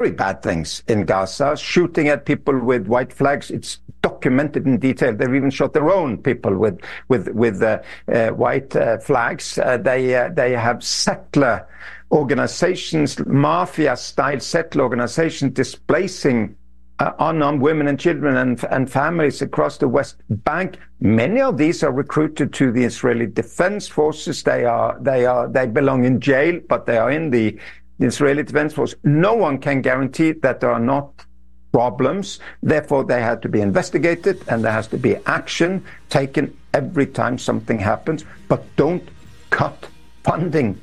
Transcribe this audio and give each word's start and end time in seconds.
very 0.00 0.12
bad 0.12 0.40
things 0.42 0.84
in 0.86 1.04
Gaza, 1.04 1.56
shooting 1.56 2.06
at 2.06 2.24
people 2.24 2.56
with 2.56 2.86
white 2.86 3.12
flags. 3.12 3.50
It's 3.50 3.80
documented 4.00 4.64
in 4.64 4.78
detail. 4.78 5.12
They've 5.12 5.34
even 5.34 5.50
shot 5.50 5.72
their 5.72 5.90
own 5.90 6.18
people 6.18 6.56
with 6.56 6.80
with 7.08 7.26
with 7.30 7.60
uh, 7.60 7.82
uh, 8.06 8.28
white 8.28 8.76
uh, 8.76 8.98
flags. 8.98 9.58
Uh, 9.58 9.76
they 9.76 10.14
uh, 10.14 10.28
they 10.28 10.52
have 10.52 10.84
settler 10.84 11.66
organizations, 12.12 13.18
mafia-style 13.26 14.38
settler 14.38 14.84
organizations, 14.84 15.54
displacing 15.54 16.54
uh, 17.00 17.10
unarmed 17.18 17.60
women 17.60 17.88
and 17.88 17.98
children 17.98 18.36
and, 18.36 18.62
and 18.70 18.88
families 18.88 19.42
across 19.42 19.78
the 19.78 19.88
West 19.88 20.22
Bank. 20.30 20.78
Many 21.00 21.40
of 21.40 21.58
these 21.58 21.82
are 21.82 21.90
recruited 21.90 22.52
to 22.54 22.70
the 22.70 22.84
Israeli 22.84 23.26
Defense 23.26 23.88
Forces. 23.88 24.44
They 24.44 24.64
are 24.64 24.96
they 25.00 25.26
are 25.26 25.48
they 25.48 25.66
belong 25.66 26.04
in 26.04 26.20
jail, 26.20 26.60
but 26.68 26.86
they 26.86 26.98
are 26.98 27.10
in 27.10 27.30
the 27.30 27.58
the 27.98 28.06
Israeli 28.06 28.42
Defense 28.42 28.74
Force. 28.74 28.94
No 29.04 29.34
one 29.34 29.58
can 29.58 29.82
guarantee 29.82 30.32
that 30.32 30.60
there 30.60 30.70
are 30.70 30.80
not 30.80 31.24
problems. 31.72 32.40
Therefore, 32.62 33.04
they 33.04 33.20
had 33.20 33.42
to 33.42 33.48
be 33.48 33.60
investigated 33.60 34.42
and 34.48 34.64
there 34.64 34.72
has 34.72 34.86
to 34.88 34.96
be 34.96 35.16
action 35.26 35.84
taken 36.08 36.56
every 36.74 37.06
time 37.06 37.38
something 37.38 37.78
happens. 37.78 38.24
But 38.48 38.64
don't 38.76 39.06
cut 39.50 39.88
funding 40.24 40.80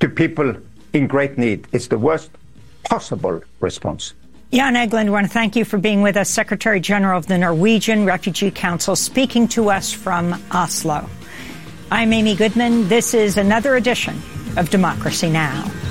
to 0.00 0.08
people 0.08 0.56
in 0.92 1.06
great 1.06 1.38
need. 1.38 1.66
It's 1.72 1.88
the 1.88 1.98
worst 1.98 2.30
possible 2.84 3.42
response. 3.60 4.14
Jan 4.52 4.74
Egeland, 4.74 5.10
want 5.10 5.26
to 5.26 5.32
thank 5.32 5.56
you 5.56 5.64
for 5.64 5.78
being 5.78 6.00
with 6.02 6.16
us, 6.16 6.30
Secretary 6.30 6.78
General 6.78 7.18
of 7.18 7.26
the 7.26 7.36
Norwegian 7.36 8.04
Refugee 8.04 8.52
Council, 8.52 8.94
speaking 8.94 9.48
to 9.48 9.70
us 9.70 9.92
from 9.92 10.40
Oslo. 10.52 11.08
I'm 11.90 12.12
Amy 12.12 12.36
Goodman. 12.36 12.88
This 12.88 13.14
is 13.14 13.36
another 13.36 13.74
edition 13.74 14.20
of 14.56 14.70
Democracy 14.70 15.28
Now! 15.28 15.83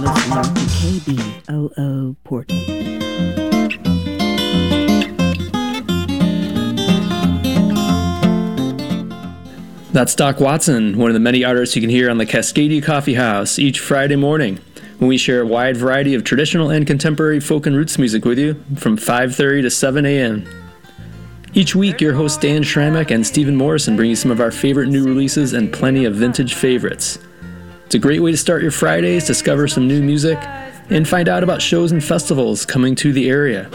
Listening 0.00 0.42
to 0.42 0.60
KBOO 0.80 2.16
Portland. 2.24 3.00
That's 9.92 10.14
Doc 10.14 10.40
Watson, 10.40 10.96
one 10.98 11.10
of 11.10 11.14
the 11.14 11.20
many 11.20 11.44
artists 11.44 11.74
you 11.74 11.82
can 11.82 11.90
hear 11.90 12.10
on 12.10 12.18
the 12.18 12.26
Cascadia 12.26 12.82
Coffee 12.82 13.14
House 13.14 13.58
each 13.58 13.80
Friday 13.80 14.16
morning 14.16 14.60
when 14.98 15.08
we 15.08 15.18
share 15.18 15.42
a 15.42 15.46
wide 15.46 15.76
variety 15.76 16.14
of 16.14 16.24
traditional 16.24 16.70
and 16.70 16.86
contemporary 16.86 17.40
folk 17.40 17.66
and 17.66 17.76
roots 17.76 17.98
music 17.98 18.24
with 18.24 18.38
you 18.38 18.54
from 18.76 18.96
5:30 18.96 19.62
to 19.62 19.70
7 19.70 20.06
a.m. 20.06 20.48
Each 21.52 21.74
week, 21.74 22.00
your 22.00 22.14
hosts 22.14 22.38
Dan 22.38 22.62
Schramek 22.62 23.10
and 23.10 23.26
Stephen 23.26 23.56
Morrison 23.56 23.96
bring 23.96 24.10
you 24.10 24.16
some 24.16 24.30
of 24.30 24.40
our 24.40 24.52
favorite 24.52 24.88
new 24.88 25.04
releases 25.04 25.52
and 25.52 25.72
plenty 25.72 26.04
of 26.04 26.14
vintage 26.14 26.54
favorites. 26.54 27.18
It's 27.90 27.96
a 27.96 27.98
great 27.98 28.22
way 28.22 28.30
to 28.30 28.36
start 28.36 28.62
your 28.62 28.70
Fridays, 28.70 29.26
discover 29.26 29.66
some 29.66 29.88
new 29.88 30.00
music, 30.00 30.38
and 30.90 31.08
find 31.08 31.28
out 31.28 31.42
about 31.42 31.60
shows 31.60 31.90
and 31.90 32.04
festivals 32.04 32.64
coming 32.64 32.94
to 32.94 33.12
the 33.12 33.28
area. 33.28 33.68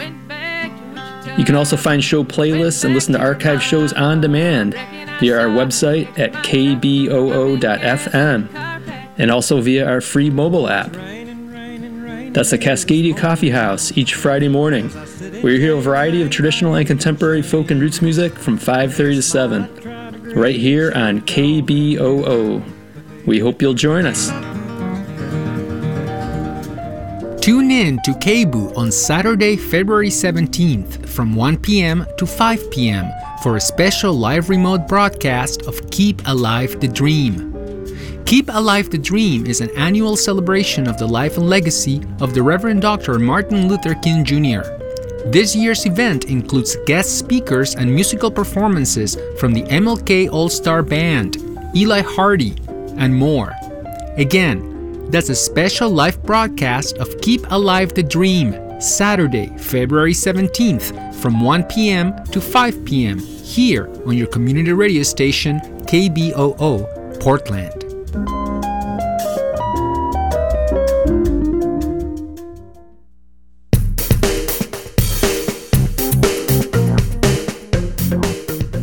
You 1.37 1.43
can 1.43 1.55
also 1.55 1.75
find 1.75 2.01
show 2.01 2.23
playlists 2.23 2.85
and 2.85 2.93
listen 2.93 3.11
to 3.11 3.19
archive 3.19 3.61
shows 3.61 3.91
on 3.91 4.21
demand 4.21 4.75
via 5.19 5.37
our 5.37 5.47
website 5.47 6.17
at 6.17 6.31
kboo.fm 6.31 6.95
and 9.17 9.31
also 9.31 9.59
via 9.59 9.85
our 9.85 9.99
free 9.99 10.29
mobile 10.29 10.69
app. 10.69 10.93
That's 12.33 12.51
the 12.51 12.57
Cascadia 12.57 13.17
Coffee 13.17 13.49
House 13.49 13.97
each 13.97 14.15
Friday 14.15 14.47
morning, 14.47 14.87
where 15.41 15.51
you 15.51 15.59
hear 15.59 15.75
a 15.75 15.81
variety 15.81 16.21
of 16.21 16.29
traditional 16.29 16.75
and 16.75 16.87
contemporary 16.87 17.41
folk 17.41 17.69
and 17.69 17.81
roots 17.81 18.01
music 18.01 18.39
from 18.39 18.57
5:30 18.57 19.15
to 19.15 19.21
7, 19.21 19.67
right 20.33 20.55
here 20.55 20.93
on 20.95 21.19
KBOO. 21.19 22.74
We 23.25 23.39
hope 23.39 23.61
you'll 23.61 23.73
join 23.73 24.05
us. 24.05 24.29
Tune 27.41 27.69
in 27.69 27.99
to 28.03 28.11
KBOO 28.11 28.75
on 28.75 28.91
Saturday, 28.91 29.55
February 29.55 30.09
17th 30.09 31.07
from 31.07 31.35
1 31.35 31.57
p.m. 31.57 32.05
to 32.17 32.25
5 32.25 32.71
p.m. 32.71 33.11
for 33.43 33.55
a 33.55 33.61
special 33.61 34.13
live 34.13 34.49
remote 34.49 34.87
broadcast 34.87 35.63
of 35.63 35.89
Keep 35.91 36.27
Alive 36.27 36.79
the 36.79 36.87
Dream. 36.87 37.53
Keep 38.25 38.49
Alive 38.49 38.89
the 38.89 38.97
Dream 38.97 39.45
is 39.45 39.61
an 39.61 39.69
annual 39.77 40.15
celebration 40.15 40.87
of 40.87 40.97
the 40.97 41.07
life 41.07 41.37
and 41.37 41.47
legacy 41.47 42.01
of 42.19 42.33
the 42.33 42.41
Reverend 42.41 42.81
Dr. 42.81 43.19
Martin 43.19 43.67
Luther 43.67 43.93
King 43.93 44.25
Jr. 44.25 44.67
This 45.27 45.55
year's 45.55 45.85
event 45.85 46.25
includes 46.25 46.75
guest 46.87 47.19
speakers 47.19 47.75
and 47.75 47.93
musical 47.93 48.31
performances 48.31 49.17
from 49.39 49.53
the 49.53 49.63
MLK 49.63 50.31
All 50.31 50.49
Star 50.49 50.81
Band, 50.81 51.37
Eli 51.75 52.01
Hardy, 52.01 52.55
and 52.97 53.15
more. 53.15 53.53
Again, 54.17 55.09
that's 55.09 55.29
a 55.29 55.35
special 55.35 55.89
live 55.89 56.21
broadcast 56.23 56.97
of 56.97 57.19
Keep 57.21 57.49
Alive 57.51 57.93
the 57.93 58.03
Dream, 58.03 58.55
Saturday, 58.81 59.55
February 59.57 60.13
17th 60.13 61.15
from 61.15 61.41
1 61.41 61.63
p.m. 61.65 62.13
to 62.25 62.41
5 62.41 62.85
p.m. 62.85 63.19
here 63.19 63.87
on 64.05 64.17
your 64.17 64.27
community 64.27 64.73
radio 64.73 65.03
station 65.03 65.59
KBOO 65.85 67.19
Portland. 67.19 67.84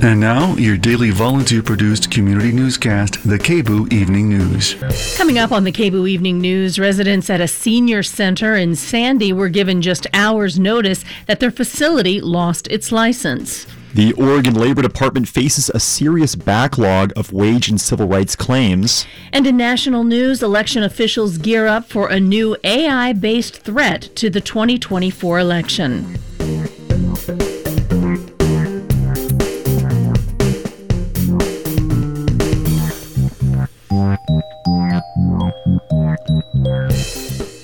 And 0.04 0.18
now, 0.18 0.56
your 0.56 0.76
daily 0.76 1.10
volunteer 1.10 1.62
produced 1.62 2.10
community 2.10 2.50
newscast, 2.50 3.22
the 3.22 3.38
KBOO 3.38 3.92
Evening 3.92 4.30
News. 4.30 4.74
Coming 5.16 5.38
up 5.38 5.52
on 5.52 5.62
the 5.62 5.70
KBOO 5.70 6.10
Evening 6.10 6.40
News, 6.40 6.76
residents 6.76 7.30
at 7.30 7.40
a 7.40 7.46
senior 7.46 8.02
center 8.02 8.56
in 8.56 8.74
Sandy 8.74 9.32
were 9.32 9.48
given 9.48 9.80
just 9.80 10.08
hours' 10.12 10.58
notice 10.58 11.04
that 11.26 11.38
their 11.38 11.52
facility 11.52 12.20
lost 12.20 12.66
its 12.66 12.90
license. 12.90 13.64
The 13.94 14.12
Oregon 14.14 14.54
Labor 14.54 14.82
Department 14.82 15.28
faces 15.28 15.70
a 15.70 15.78
serious 15.78 16.34
backlog 16.34 17.12
of 17.14 17.32
wage 17.32 17.68
and 17.68 17.80
civil 17.80 18.08
rights 18.08 18.34
claims. 18.34 19.06
And 19.32 19.46
in 19.46 19.56
national 19.56 20.02
news, 20.02 20.42
election 20.42 20.82
officials 20.82 21.38
gear 21.38 21.68
up 21.68 21.88
for 21.88 22.08
a 22.08 22.18
new 22.18 22.56
AI 22.64 23.12
based 23.12 23.62
threat 23.62 24.10
to 24.16 24.30
the 24.30 24.40
2024 24.40 25.38
election. 25.38 26.18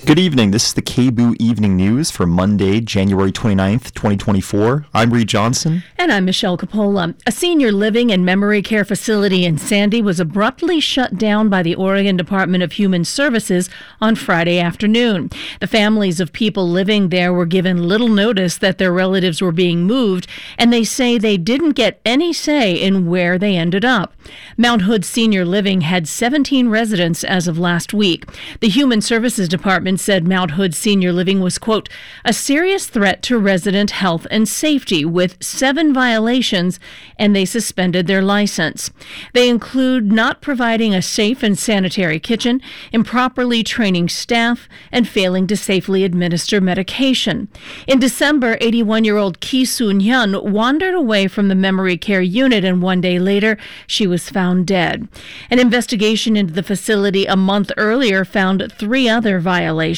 Good 0.09 0.17
evening. 0.17 0.49
This 0.49 0.65
is 0.65 0.73
the 0.73 0.81
KBOO 0.81 1.35
Evening 1.39 1.77
News 1.77 2.09
for 2.09 2.25
Monday, 2.25 2.81
January 2.81 3.31
29th, 3.31 3.93
2024. 3.93 4.87
I'm 4.91 5.13
Reed 5.13 5.27
Johnson. 5.27 5.83
And 5.99 6.11
I'm 6.11 6.25
Michelle 6.25 6.57
Capola. 6.57 7.13
A 7.27 7.31
senior 7.31 7.71
living 7.71 8.11
and 8.11 8.25
memory 8.25 8.63
care 8.63 8.83
facility 8.83 9.45
in 9.45 9.59
Sandy 9.59 10.01
was 10.01 10.19
abruptly 10.19 10.79
shut 10.79 11.19
down 11.19 11.47
by 11.47 11.61
the 11.61 11.75
Oregon 11.75 12.17
Department 12.17 12.63
of 12.63 12.71
Human 12.71 13.05
Services 13.05 13.69
on 14.01 14.15
Friday 14.15 14.59
afternoon. 14.59 15.29
The 15.59 15.67
families 15.67 16.19
of 16.19 16.33
people 16.33 16.67
living 16.67 17.09
there 17.09 17.31
were 17.31 17.45
given 17.45 17.87
little 17.87 18.07
notice 18.07 18.57
that 18.57 18.79
their 18.79 18.91
relatives 18.91 19.43
were 19.43 19.51
being 19.51 19.83
moved, 19.83 20.25
and 20.57 20.73
they 20.73 20.85
say 20.85 21.19
they 21.19 21.37
didn't 21.37 21.73
get 21.73 22.01
any 22.03 22.33
say 22.33 22.73
in 22.73 23.05
where 23.05 23.37
they 23.37 23.55
ended 23.55 23.85
up. 23.85 24.15
Mount 24.57 24.83
Hood 24.83 25.05
Senior 25.05 25.45
Living 25.45 25.81
had 25.81 26.07
17 26.07 26.67
residents 26.67 27.23
as 27.23 27.47
of 27.47 27.59
last 27.59 27.93
week. 27.93 28.25
The 28.59 28.69
Human 28.69 29.01
Services 29.01 29.47
Department 29.47 29.98
said 29.99 30.27
Mount 30.27 30.51
Hood 30.51 30.73
Senior 30.73 31.11
Living 31.11 31.41
was, 31.41 31.57
quote, 31.57 31.89
a 32.23 32.33
serious 32.33 32.87
threat 32.87 33.21
to 33.23 33.37
resident 33.37 33.91
health 33.91 34.25
and 34.31 34.47
safety 34.47 35.03
with 35.03 35.37
seven 35.43 35.93
violations, 35.93 36.79
and 37.17 37.35
they 37.35 37.45
suspended 37.45 38.07
their 38.07 38.21
license. 38.21 38.91
They 39.33 39.49
include 39.49 40.11
not 40.11 40.41
providing 40.41 40.93
a 40.95 41.01
safe 41.01 41.43
and 41.43 41.57
sanitary 41.57 42.19
kitchen, 42.19 42.61
improperly 42.91 43.63
training 43.63 44.09
staff, 44.09 44.69
and 44.91 45.07
failing 45.07 45.47
to 45.47 45.57
safely 45.57 46.03
administer 46.03 46.61
medication. 46.61 47.49
In 47.87 47.99
December, 47.99 48.57
81 48.61 49.03
year 49.03 49.17
old 49.17 49.39
Ki 49.39 49.65
Soon 49.65 49.99
Hyun 49.99 50.43
wandered 50.43 50.93
away 50.93 51.27
from 51.27 51.47
the 51.47 51.55
memory 51.55 51.97
care 51.97 52.21
unit, 52.21 52.63
and 52.63 52.81
one 52.81 53.01
day 53.01 53.19
later, 53.19 53.57
she 53.85 54.07
was 54.07 54.29
found 54.29 54.65
dead. 54.67 55.07
An 55.49 55.59
investigation 55.59 56.37
into 56.37 56.53
the 56.53 56.63
facility 56.63 57.25
a 57.25 57.35
month 57.35 57.71
earlier 57.75 58.23
found 58.23 58.71
three 58.77 59.09
other 59.09 59.39
violations. 59.39 59.88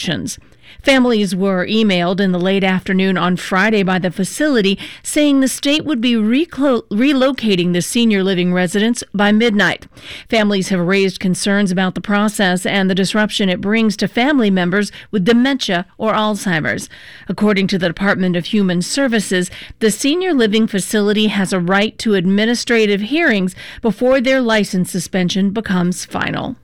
Families 0.83 1.35
were 1.35 1.67
emailed 1.67 2.19
in 2.19 2.31
the 2.31 2.39
late 2.39 2.63
afternoon 2.63 3.15
on 3.17 3.37
Friday 3.37 3.83
by 3.83 3.99
the 3.99 4.09
facility 4.09 4.79
saying 5.03 5.39
the 5.39 5.47
state 5.47 5.85
would 5.85 6.01
be 6.01 6.13
reclo- 6.13 6.87
relocating 6.87 7.73
the 7.73 7.83
senior 7.83 8.23
living 8.23 8.51
residents 8.51 9.03
by 9.13 9.31
midnight. 9.31 9.85
Families 10.27 10.69
have 10.69 10.79
raised 10.79 11.19
concerns 11.19 11.71
about 11.71 11.93
the 11.93 12.01
process 12.01 12.65
and 12.65 12.89
the 12.89 12.95
disruption 12.95 13.47
it 13.47 13.61
brings 13.61 13.95
to 13.97 14.07
family 14.07 14.49
members 14.49 14.91
with 15.11 15.25
dementia 15.25 15.85
or 15.99 16.13
Alzheimer's. 16.13 16.89
According 17.27 17.67
to 17.67 17.77
the 17.77 17.87
Department 17.87 18.35
of 18.35 18.45
Human 18.45 18.81
Services, 18.81 19.51
the 19.79 19.91
senior 19.91 20.33
living 20.33 20.65
facility 20.65 21.27
has 21.27 21.53
a 21.53 21.59
right 21.59 21.97
to 21.99 22.15
administrative 22.15 23.01
hearings 23.01 23.55
before 23.81 24.19
their 24.19 24.41
license 24.41 24.91
suspension 24.91 25.51
becomes 25.51 26.05
final. 26.05 26.55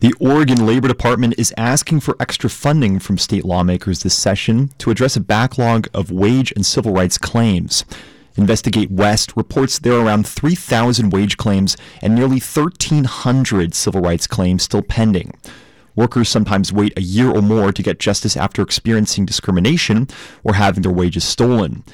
The 0.00 0.14
Oregon 0.18 0.64
Labor 0.64 0.88
Department 0.88 1.34
is 1.36 1.52
asking 1.58 2.00
for 2.00 2.16
extra 2.18 2.48
funding 2.48 3.00
from 3.00 3.18
state 3.18 3.44
lawmakers 3.44 4.02
this 4.02 4.14
session 4.14 4.70
to 4.78 4.90
address 4.90 5.14
a 5.14 5.20
backlog 5.20 5.88
of 5.92 6.10
wage 6.10 6.54
and 6.56 6.64
civil 6.64 6.94
rights 6.94 7.18
claims. 7.18 7.84
Investigate 8.34 8.90
West 8.90 9.36
reports 9.36 9.78
there 9.78 9.92
are 9.92 10.06
around 10.06 10.26
3,000 10.26 11.10
wage 11.10 11.36
claims 11.36 11.76
and 12.00 12.14
nearly 12.14 12.40
1,300 12.40 13.74
civil 13.74 14.00
rights 14.00 14.26
claims 14.26 14.62
still 14.62 14.80
pending. 14.80 15.34
Workers 15.94 16.30
sometimes 16.30 16.72
wait 16.72 16.96
a 16.96 17.02
year 17.02 17.30
or 17.30 17.42
more 17.42 17.70
to 17.70 17.82
get 17.82 17.98
justice 17.98 18.38
after 18.38 18.62
experiencing 18.62 19.26
discrimination 19.26 20.08
or 20.42 20.54
having 20.54 20.80
their 20.80 20.92
wages 20.92 21.24
stolen. 21.24 21.84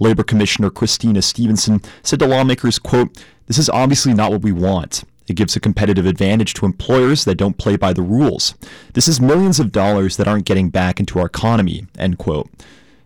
Labor 0.00 0.24
Commissioner 0.24 0.68
Christina 0.68 1.22
Stephenson 1.22 1.80
said 2.02 2.18
to 2.18 2.26
lawmakers, 2.26 2.80
quote, 2.80 3.24
This 3.46 3.58
is 3.58 3.68
obviously 3.68 4.14
not 4.14 4.32
what 4.32 4.42
we 4.42 4.50
want. 4.50 5.04
It 5.28 5.36
gives 5.36 5.56
a 5.56 5.60
competitive 5.60 6.06
advantage 6.06 6.54
to 6.54 6.66
employers 6.66 7.24
that 7.24 7.36
don't 7.36 7.58
play 7.58 7.76
by 7.76 7.92
the 7.92 8.02
rules. 8.02 8.54
This 8.94 9.08
is 9.08 9.20
millions 9.20 9.60
of 9.60 9.72
dollars 9.72 10.16
that 10.16 10.28
aren't 10.28 10.46
getting 10.46 10.68
back 10.68 11.00
into 11.00 11.18
our 11.18 11.26
economy, 11.26 11.86
end 11.98 12.18
quote. 12.18 12.50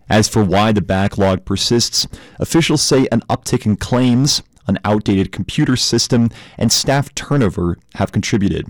As 0.08 0.28
for 0.28 0.42
why 0.44 0.72
the 0.72 0.80
backlog 0.80 1.44
persists, 1.44 2.06
officials 2.38 2.82
say 2.82 3.08
an 3.10 3.20
uptick 3.28 3.66
in 3.66 3.76
claims, 3.76 4.42
an 4.68 4.78
outdated 4.84 5.32
computer 5.32 5.76
system, 5.76 6.30
and 6.56 6.70
staff 6.70 7.14
turnover 7.14 7.78
have 7.94 8.12
contributed. 8.12 8.66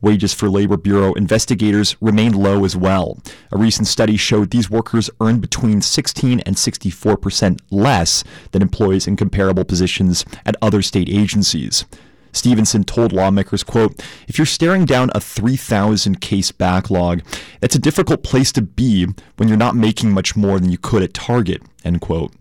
Wages 0.00 0.34
for 0.34 0.50
Labor 0.50 0.76
Bureau 0.76 1.14
investigators 1.14 1.96
remain 2.00 2.32
low 2.32 2.66
as 2.66 2.76
well. 2.76 3.18
A 3.50 3.56
recent 3.56 3.88
study 3.88 4.18
showed 4.18 4.50
these 4.50 4.68
workers 4.68 5.08
earned 5.18 5.40
between 5.40 5.80
16 5.80 6.40
and 6.40 6.58
64 6.58 7.16
percent 7.16 7.62
less 7.70 8.22
than 8.50 8.60
employees 8.60 9.06
in 9.06 9.16
comparable 9.16 9.64
positions 9.64 10.26
at 10.44 10.56
other 10.60 10.82
state 10.82 11.08
agencies. 11.08 11.86
Stephenson 12.34 12.84
told 12.84 13.12
lawmakers, 13.12 13.62
quote, 13.62 14.02
if 14.28 14.38
you're 14.38 14.46
staring 14.46 14.84
down 14.84 15.10
a 15.14 15.20
3,000 15.20 16.20
case 16.20 16.52
backlog, 16.52 17.22
it's 17.62 17.74
a 17.74 17.80
difficult 17.80 18.22
place 18.22 18.52
to 18.52 18.62
be 18.62 19.06
when 19.36 19.48
you're 19.48 19.56
not 19.56 19.76
making 19.76 20.10
much 20.10 20.36
more 20.36 20.58
than 20.58 20.70
you 20.70 20.78
could 20.78 21.02
at 21.02 21.14
Target, 21.14 21.62
end 21.84 22.00
quote. 22.00 22.32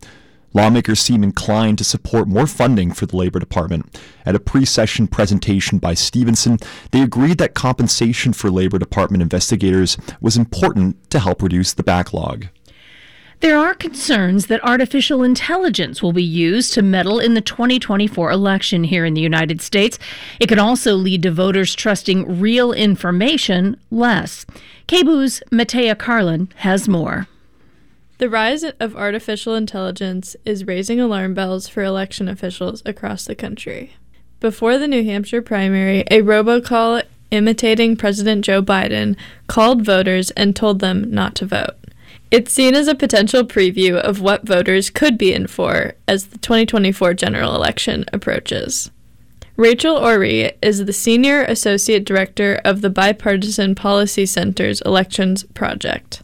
Lawmakers 0.56 1.00
seem 1.00 1.24
inclined 1.24 1.80
to 1.80 1.84
support 1.84 2.28
more 2.28 2.46
funding 2.46 2.92
for 2.92 3.08
the 3.08 3.18
Labor 3.18 3.40
Department. 3.40 4.00
At 4.26 4.36
a 4.36 4.40
pre 4.40 4.66
session 4.66 5.08
presentation 5.08 5.80
by 5.80 5.96
Stephenson, 5.96 6.60
they 6.92 7.02
agreed 7.02 7.40
that 7.40 7.56
compensation 7.56 8.34
for 8.34 8.52
Labor 8.52 8.78
Department 8.78 9.24
investigators 9.24 9.98
was 10.22 10.38
important 10.38 11.10
to 11.10 11.20
help 11.20 11.42
reduce 11.42 11.74
the 11.74 11.84
backlog. 11.84 12.48
There 13.44 13.60
are 13.60 13.74
concerns 13.74 14.46
that 14.46 14.64
artificial 14.64 15.22
intelligence 15.22 16.02
will 16.02 16.14
be 16.14 16.24
used 16.24 16.72
to 16.76 16.82
meddle 16.82 17.20
in 17.20 17.34
the 17.34 17.42
2024 17.42 18.32
election 18.32 18.86
here 18.86 19.04
in 19.04 19.16
the 19.16 19.22
United 19.22 19.62
States. 19.62 20.00
It 20.40 20.48
could 20.48 20.60
also 20.60 20.96
lead 20.96 21.24
to 21.24 21.32
voters 21.32 21.76
trusting 21.76 22.40
real 22.40 22.72
information 22.72 23.76
less. 23.92 24.46
KBOO's 24.88 25.44
Matea 25.52 26.00
Carlin 26.00 26.54
has 26.60 26.88
more. 26.88 27.28
The 28.18 28.30
rise 28.30 28.64
of 28.64 28.96
artificial 28.96 29.56
intelligence 29.56 30.38
is 30.46 30.66
raising 30.66 31.02
alarm 31.02 31.34
bells 31.34 31.68
for 31.68 31.84
election 31.84 32.30
officials 32.30 32.82
across 32.86 33.26
the 33.26 33.36
country. 33.36 33.98
Before 34.40 34.78
the 34.78 34.88
New 34.88 35.04
Hampshire 35.04 35.42
primary, 35.42 36.06
a 36.10 36.22
robocall 36.22 37.04
imitating 37.30 37.98
President 37.98 38.46
Joe 38.46 38.62
Biden 38.62 39.18
called 39.48 39.84
voters 39.84 40.32
and 40.32 40.56
told 40.56 40.80
them 40.80 41.12
not 41.12 41.36
to 41.36 41.46
vote. 41.46 41.76
It's 42.34 42.52
seen 42.52 42.74
as 42.74 42.88
a 42.88 42.96
potential 42.96 43.44
preview 43.44 43.94
of 43.94 44.20
what 44.20 44.48
voters 44.48 44.90
could 44.90 45.20
be 45.20 45.32
in 45.32 45.46
for 45.46 45.94
as 46.08 46.26
the 46.26 46.40
2024 46.40 47.14
general 47.14 47.54
election 47.54 48.06
approaches. 48.12 48.90
Rachel 49.56 49.98
Orey 49.98 50.54
is 50.60 50.84
the 50.84 50.94
Senior 50.94 51.44
Associate 51.44 52.04
Director 52.04 52.60
of 52.66 52.82
the 52.82 52.90
Bipartisan 52.90 53.76
Policy 53.76 54.26
Center's 54.26 54.82
Elections 54.82 55.44
Project. 55.54 56.24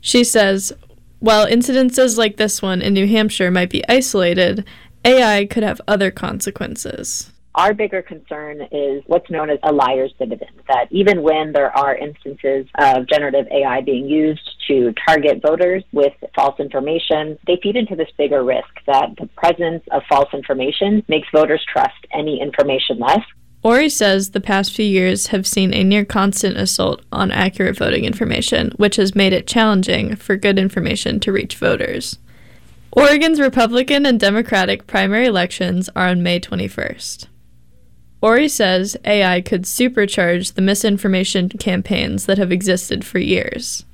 She 0.00 0.24
says, 0.24 0.72
while 1.18 1.46
incidences 1.46 2.16
like 2.16 2.38
this 2.38 2.62
one 2.62 2.80
in 2.80 2.94
New 2.94 3.06
Hampshire 3.06 3.50
might 3.50 3.68
be 3.68 3.86
isolated, 3.86 4.64
AI 5.04 5.44
could 5.44 5.62
have 5.62 5.78
other 5.86 6.10
consequences. 6.10 7.33
Our 7.56 7.72
bigger 7.72 8.02
concern 8.02 8.62
is 8.72 9.04
what's 9.06 9.30
known 9.30 9.48
as 9.48 9.60
a 9.62 9.72
liar's 9.72 10.12
dividend, 10.18 10.50
that 10.66 10.86
even 10.90 11.22
when 11.22 11.52
there 11.52 11.70
are 11.70 11.94
instances 11.94 12.66
of 12.78 13.08
generative 13.08 13.46
AI 13.52 13.80
being 13.80 14.08
used 14.08 14.50
to 14.66 14.92
target 15.06 15.40
voters 15.40 15.84
with 15.92 16.12
false 16.34 16.58
information, 16.58 17.38
they 17.46 17.60
feed 17.62 17.76
into 17.76 17.94
this 17.94 18.08
bigger 18.18 18.42
risk 18.42 18.68
that 18.88 19.10
the 19.20 19.28
presence 19.36 19.84
of 19.92 20.02
false 20.08 20.28
information 20.34 21.04
makes 21.06 21.28
voters 21.32 21.64
trust 21.72 21.94
any 22.12 22.40
information 22.40 22.98
less. 22.98 23.22
Orey 23.62 23.88
says 23.88 24.32
the 24.32 24.40
past 24.40 24.74
few 24.74 24.84
years 24.84 25.28
have 25.28 25.46
seen 25.46 25.72
a 25.72 25.84
near 25.84 26.04
constant 26.04 26.56
assault 26.56 27.02
on 27.12 27.30
accurate 27.30 27.78
voting 27.78 28.04
information, 28.04 28.72
which 28.76 28.96
has 28.96 29.14
made 29.14 29.32
it 29.32 29.46
challenging 29.46 30.16
for 30.16 30.36
good 30.36 30.58
information 30.58 31.20
to 31.20 31.32
reach 31.32 31.56
voters. 31.56 32.18
Oregon's 32.90 33.40
Republican 33.40 34.04
and 34.06 34.18
Democratic 34.18 34.88
primary 34.88 35.26
elections 35.26 35.88
are 35.94 36.08
on 36.08 36.22
May 36.22 36.40
21st. 36.40 37.28
Orey 38.24 38.48
says 38.48 38.96
AI 39.04 39.42
could 39.42 39.64
supercharge 39.64 40.54
the 40.54 40.62
misinformation 40.62 41.50
campaigns 41.50 42.24
that 42.24 42.38
have 42.38 42.50
existed 42.50 43.04
for 43.04 43.18
years. 43.18 43.84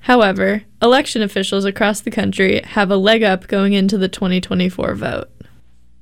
However, 0.00 0.64
election 0.82 1.22
officials 1.22 1.64
across 1.64 2.00
the 2.00 2.10
country 2.10 2.62
have 2.62 2.90
a 2.90 2.96
leg 2.96 3.22
up 3.22 3.46
going 3.46 3.74
into 3.74 3.96
the 3.96 4.08
2024 4.08 4.96
vote. 4.96 5.30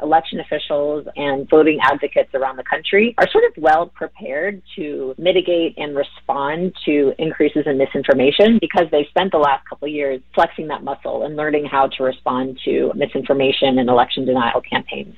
Election 0.03 0.41
officials 0.41 1.07
and 1.15 1.47
voting 1.51 1.79
advocates 1.83 2.31
around 2.33 2.57
the 2.57 2.65
country 2.65 3.15
are 3.19 3.29
sort 3.29 3.45
of 3.45 3.63
well 3.63 3.89
prepared 3.89 4.63
to 4.77 5.15
mitigate 5.19 5.75
and 5.77 5.95
respond 5.95 6.75
to 6.87 7.13
increases 7.19 7.65
in 7.67 7.77
misinformation 7.77 8.57
because 8.63 8.87
they 8.91 9.05
spent 9.11 9.31
the 9.31 9.37
last 9.37 9.69
couple 9.69 9.89
years 9.89 10.23
flexing 10.35 10.69
that 10.69 10.83
muscle 10.83 11.23
and 11.23 11.37
learning 11.37 11.67
how 11.67 11.87
to 11.87 12.03
respond 12.03 12.59
to 12.65 12.91
misinformation 12.95 13.79
and 13.79 13.91
election 13.91 14.25
denial 14.25 14.63
campaigns. 14.63 15.15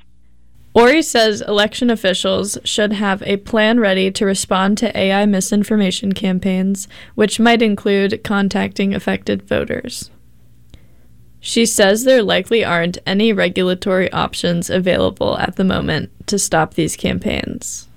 Orey 0.73 1.03
says 1.03 1.41
election 1.41 1.91
officials 1.91 2.57
should 2.63 2.93
have 2.93 3.25
a 3.25 3.39
plan 3.39 3.81
ready 3.81 4.09
to 4.13 4.25
respond 4.25 4.79
to 4.79 4.97
AI 4.97 5.27
misinformation 5.27 6.13
campaigns, 6.13 6.87
which 7.17 7.41
might 7.41 7.61
include 7.61 8.23
contacting 8.23 8.95
affected 8.95 9.43
voters. 9.43 10.11
She 11.41 11.67
says 11.67 12.05
there 12.05 12.23
likely 12.23 12.65
aren't 12.65 12.99
any 13.05 13.33
regulatory 13.33 14.13
options 14.13 14.71
available 14.71 15.39
at 15.39 15.57
the 15.57 15.65
moment 15.65 16.11
to 16.29 16.39
stop 16.39 16.75
these 16.75 16.97
campaigns. 16.97 17.89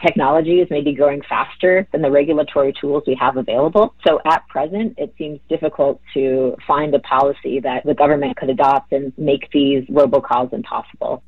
Technology 0.00 0.60
is 0.60 0.68
maybe 0.70 0.92
growing 0.92 1.22
faster 1.28 1.88
than 1.90 2.02
the 2.02 2.10
regulatory 2.10 2.72
tools 2.78 3.02
we 3.06 3.16
have 3.18 3.38
available. 3.38 3.94
So 4.06 4.20
at 4.26 4.46
present, 4.46 4.94
it 4.98 5.12
seems 5.16 5.40
difficult 5.48 6.00
to 6.14 6.54
find 6.66 6.94
a 6.94 7.00
policy 7.00 7.58
that 7.60 7.84
the 7.84 7.94
government 7.94 8.36
could 8.36 8.50
adopt 8.50 8.92
and 8.92 9.12
make 9.16 9.50
these 9.50 9.84
robocalls 9.86 10.52
impossible. 10.52 11.22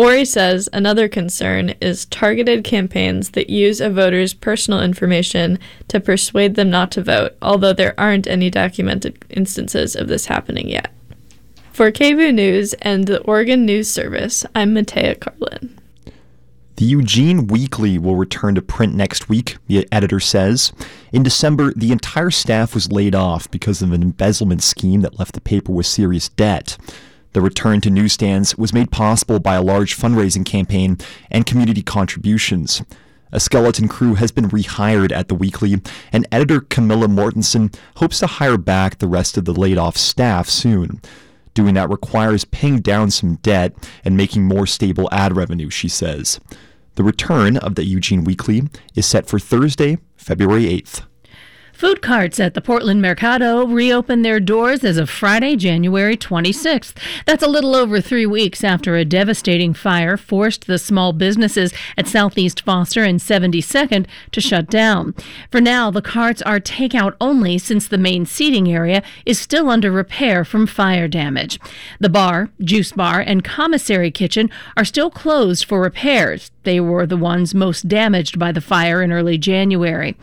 Orey 0.00 0.24
says 0.24 0.66
another 0.72 1.08
concern 1.08 1.74
is 1.82 2.06
targeted 2.06 2.64
campaigns 2.64 3.32
that 3.32 3.50
use 3.50 3.82
a 3.82 3.90
voter's 3.90 4.32
personal 4.32 4.80
information 4.80 5.58
to 5.88 6.00
persuade 6.00 6.54
them 6.54 6.70
not 6.70 6.90
to 6.92 7.02
vote, 7.02 7.36
although 7.42 7.74
there 7.74 7.92
aren't 8.00 8.26
any 8.26 8.48
documented 8.48 9.22
instances 9.28 9.94
of 9.94 10.08
this 10.08 10.24
happening 10.24 10.70
yet. 10.70 10.90
For 11.74 11.92
KBOO 11.92 12.32
News 12.32 12.72
and 12.80 13.06
the 13.06 13.20
Oregon 13.24 13.66
News 13.66 13.90
Service, 13.90 14.46
I'm 14.54 14.74
Matea 14.74 15.20
Carlin. 15.20 15.78
The 16.76 16.86
Eugene 16.86 17.46
Weekly 17.48 17.98
will 17.98 18.16
return 18.16 18.54
to 18.54 18.62
print 18.62 18.94
next 18.94 19.28
week, 19.28 19.58
the 19.66 19.86
editor 19.92 20.18
says. 20.18 20.72
In 21.12 21.22
December, 21.22 21.74
the 21.76 21.92
entire 21.92 22.30
staff 22.30 22.72
was 22.72 22.90
laid 22.90 23.14
off 23.14 23.50
because 23.50 23.82
of 23.82 23.92
an 23.92 24.00
embezzlement 24.00 24.62
scheme 24.62 25.02
that 25.02 25.18
left 25.18 25.34
the 25.34 25.42
paper 25.42 25.72
with 25.72 25.84
serious 25.84 26.30
debt. 26.30 26.78
The 27.32 27.40
return 27.40 27.80
to 27.82 27.90
newsstands 27.90 28.56
was 28.56 28.72
made 28.72 28.90
possible 28.90 29.38
by 29.38 29.54
a 29.54 29.62
large 29.62 29.96
fundraising 29.96 30.44
campaign 30.44 30.98
and 31.30 31.46
community 31.46 31.82
contributions. 31.82 32.82
A 33.32 33.38
skeleton 33.38 33.86
crew 33.86 34.14
has 34.14 34.32
been 34.32 34.48
rehired 34.50 35.12
at 35.12 35.28
the 35.28 35.36
weekly, 35.36 35.80
and 36.12 36.26
editor 36.32 36.60
Camilla 36.60 37.06
Mortensen 37.06 37.72
hopes 37.96 38.18
to 38.18 38.26
hire 38.26 38.58
back 38.58 38.98
the 38.98 39.06
rest 39.06 39.36
of 39.36 39.44
the 39.44 39.54
laid 39.54 39.78
off 39.78 39.96
staff 39.96 40.48
soon. 40.48 41.00
Doing 41.54 41.74
that 41.74 41.90
requires 41.90 42.44
paying 42.44 42.80
down 42.80 43.10
some 43.10 43.36
debt 43.36 43.74
and 44.04 44.16
making 44.16 44.44
more 44.44 44.66
stable 44.66 45.08
ad 45.12 45.36
revenue, 45.36 45.70
she 45.70 45.88
says. 45.88 46.40
The 46.96 47.04
return 47.04 47.56
of 47.56 47.76
the 47.76 47.84
Eugene 47.84 48.24
Weekly 48.24 48.62
is 48.96 49.06
set 49.06 49.26
for 49.26 49.38
Thursday, 49.38 49.98
February 50.16 50.64
8th. 50.64 51.02
Food 51.80 52.02
carts 52.02 52.38
at 52.38 52.52
the 52.52 52.60
Portland 52.60 53.00
Mercado 53.00 53.66
reopened 53.66 54.22
their 54.22 54.38
doors 54.38 54.84
as 54.84 54.98
of 54.98 55.08
Friday, 55.08 55.56
January 55.56 56.14
26th. 56.14 56.92
That's 57.24 57.42
a 57.42 57.48
little 57.48 57.74
over 57.74 58.02
three 58.02 58.26
weeks 58.26 58.62
after 58.62 58.96
a 58.96 59.04
devastating 59.06 59.72
fire 59.72 60.18
forced 60.18 60.66
the 60.66 60.76
small 60.76 61.14
businesses 61.14 61.72
at 61.96 62.06
Southeast 62.06 62.60
Foster 62.60 63.02
and 63.02 63.18
72nd 63.18 64.04
to 64.30 64.40
shut 64.42 64.68
down. 64.68 65.14
For 65.50 65.62
now, 65.62 65.90
the 65.90 66.02
carts 66.02 66.42
are 66.42 66.60
takeout 66.60 67.14
only 67.18 67.56
since 67.56 67.88
the 67.88 67.96
main 67.96 68.26
seating 68.26 68.70
area 68.70 69.02
is 69.24 69.38
still 69.38 69.70
under 69.70 69.90
repair 69.90 70.44
from 70.44 70.66
fire 70.66 71.08
damage. 71.08 71.58
The 71.98 72.10
bar, 72.10 72.50
juice 72.60 72.92
bar, 72.92 73.20
and 73.20 73.42
commissary 73.42 74.10
kitchen 74.10 74.50
are 74.76 74.84
still 74.84 75.10
closed 75.10 75.64
for 75.64 75.80
repairs. 75.80 76.50
They 76.64 76.80
were 76.80 77.06
the 77.06 77.16
ones 77.16 77.54
most 77.54 77.88
damaged 77.88 78.38
by 78.38 78.52
the 78.52 78.60
fire 78.60 79.02
in 79.02 79.12
early 79.12 79.38
January. 79.38 80.16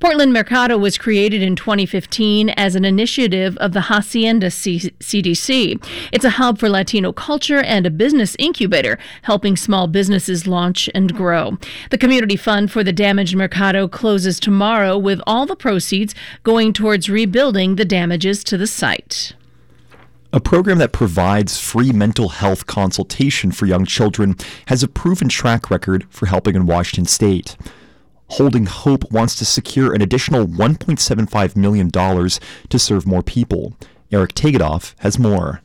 Portland 0.00 0.32
Mercado 0.32 0.78
was 0.78 0.96
created 0.96 1.42
in 1.42 1.56
2015 1.56 2.50
as 2.50 2.74
an 2.74 2.84
initiative 2.84 3.56
of 3.58 3.72
the 3.72 3.82
Hacienda 3.82 4.50
C- 4.50 4.92
CDC. 5.00 5.84
It's 6.12 6.24
a 6.24 6.30
hub 6.30 6.58
for 6.58 6.68
Latino 6.68 7.12
culture 7.12 7.60
and 7.60 7.86
a 7.86 7.90
business 7.90 8.34
incubator, 8.38 8.98
helping 9.22 9.56
small 9.56 9.86
businesses 9.86 10.46
launch 10.46 10.88
and 10.94 11.14
grow. 11.14 11.58
The 11.90 11.98
community 11.98 12.36
fund 12.36 12.72
for 12.72 12.82
the 12.82 12.92
damaged 12.92 13.36
Mercado 13.36 13.86
closes 13.86 14.40
tomorrow, 14.40 14.96
with 14.96 15.20
all 15.26 15.46
the 15.46 15.56
proceeds 15.56 16.14
going 16.42 16.72
towards 16.72 17.10
rebuilding 17.10 17.76
the 17.76 17.84
damages 17.84 18.42
to 18.44 18.56
the 18.56 18.66
site 18.66 19.34
a 20.32 20.40
program 20.40 20.78
that 20.78 20.92
provides 20.92 21.60
free 21.60 21.92
mental 21.92 22.30
health 22.30 22.66
consultation 22.66 23.52
for 23.52 23.66
young 23.66 23.84
children 23.84 24.34
has 24.66 24.82
a 24.82 24.88
proven 24.88 25.28
track 25.28 25.70
record 25.70 26.06
for 26.08 26.26
helping 26.26 26.54
in 26.54 26.66
Washington 26.66 27.04
state. 27.04 27.56
Holding 28.28 28.64
Hope 28.64 29.10
wants 29.12 29.36
to 29.36 29.44
secure 29.44 29.92
an 29.92 30.00
additional 30.00 30.46
$1.75 30.46 31.54
million 31.54 31.90
to 31.90 32.78
serve 32.78 33.06
more 33.06 33.22
people. 33.22 33.76
Eric 34.10 34.32
Tegethoff 34.32 34.94
has 35.00 35.18
more. 35.18 35.60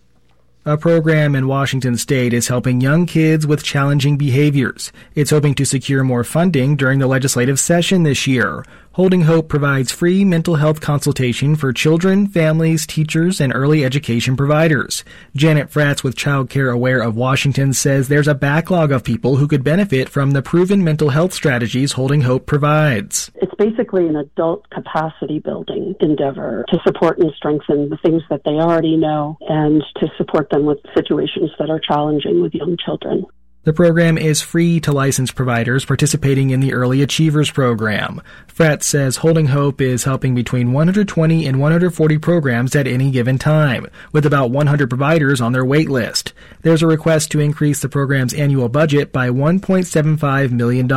A 0.66 0.76
program 0.76 1.34
in 1.34 1.48
Washington 1.48 1.96
state 1.96 2.34
is 2.34 2.50
helping 2.50 2.82
young 2.82 3.06
kids 3.06 3.48
with 3.48 3.64
challenging 3.64 4.18
behaviors. 4.18 4.92
It's 5.16 5.30
hoping 5.30 5.56
to 5.56 5.66
secure 5.66 6.04
more 6.04 6.26
funding 6.26 6.76
during 6.76 7.00
the 7.00 7.08
legislative 7.08 7.58
session 7.58 8.04
this 8.04 8.28
year. 8.28 8.66
Holding 8.98 9.22
Hope 9.22 9.48
provides 9.48 9.92
free 9.92 10.26
mental 10.26 10.56
health 10.56 10.82
consultation 10.82 11.56
for 11.56 11.72
children, 11.72 12.26
families, 12.26 12.88
teachers, 12.88 13.40
and 13.40 13.54
early 13.54 13.86
education 13.86 14.36
providers. 14.36 15.04
Janet 15.36 15.70
Fratz 15.70 16.04
with 16.04 16.16
Child 16.16 16.50
Care 16.50 16.72
Aware 16.72 17.04
of 17.04 17.16
Washington 17.16 17.74
says 17.74 18.08
there's 18.08 18.28
a 18.28 18.34
backlog 18.34 18.92
of 18.92 19.04
people 19.04 19.36
who 19.36 19.48
could 19.48 19.64
benefit 19.64 20.10
from 20.10 20.32
the 20.32 20.42
proven 20.42 20.84
mental 20.84 21.10
health 21.10 21.32
strategies 21.32 21.92
Holding 21.92 22.22
Hope 22.22 22.48
provides. 22.48 23.30
It's 23.36 23.54
basically 23.60 24.08
an 24.08 24.16
adult 24.16 24.68
capacity 24.72 25.38
building 25.38 25.94
endeavor 26.00 26.66
to 26.70 26.80
support 26.84 27.20
and 27.20 27.32
strengthen 27.38 27.90
the 27.90 27.98
things 27.98 28.24
that 28.32 28.42
they 28.46 28.54
already 28.54 28.98
know 28.98 29.38
and 29.48 29.84
to 29.98 30.08
support 30.18 30.50
them 30.50 30.66
with 30.66 30.80
situations 30.96 31.52
that 31.60 31.70
are 31.70 31.80
challenging 31.80 32.42
with 32.42 32.56
young 32.56 32.76
children. 32.84 33.28
The 33.68 33.74
program 33.74 34.18
is 34.18 34.42
free 34.42 34.80
to 34.80 34.94
licensed 34.94 35.36
providers 35.36 35.84
participating 35.84 36.52
in 36.52 36.62
the 36.62 36.72
Early 36.72 37.02
Achievers 37.02 37.52
program. 37.52 38.22
Fratz 38.48 38.84
says 38.84 39.18
Holding 39.18 39.48
Hope 39.48 39.82
is 39.82 40.06
helping 40.06 40.34
between 40.34 40.72
120 40.72 41.46
and 41.46 41.60
140 41.60 42.18
programs 42.20 42.78
at 42.78 42.88
any 42.88 43.12
given 43.12 43.38
time, 43.38 43.86
with 44.14 44.26
about 44.26 44.52
100 44.52 44.88
providers 44.88 45.42
on 45.42 45.52
their 45.52 45.66
wait 45.66 45.90
list. 45.90 46.32
There's 46.62 46.82
a 46.82 46.88
request 46.88 47.30
to 47.32 47.42
increase 47.42 47.82
the 47.82 47.90
program's 47.90 48.34
annual 48.34 48.70
budget 48.70 49.12
by 49.12 49.30
$1.75 49.30 50.52
million. 50.52 50.88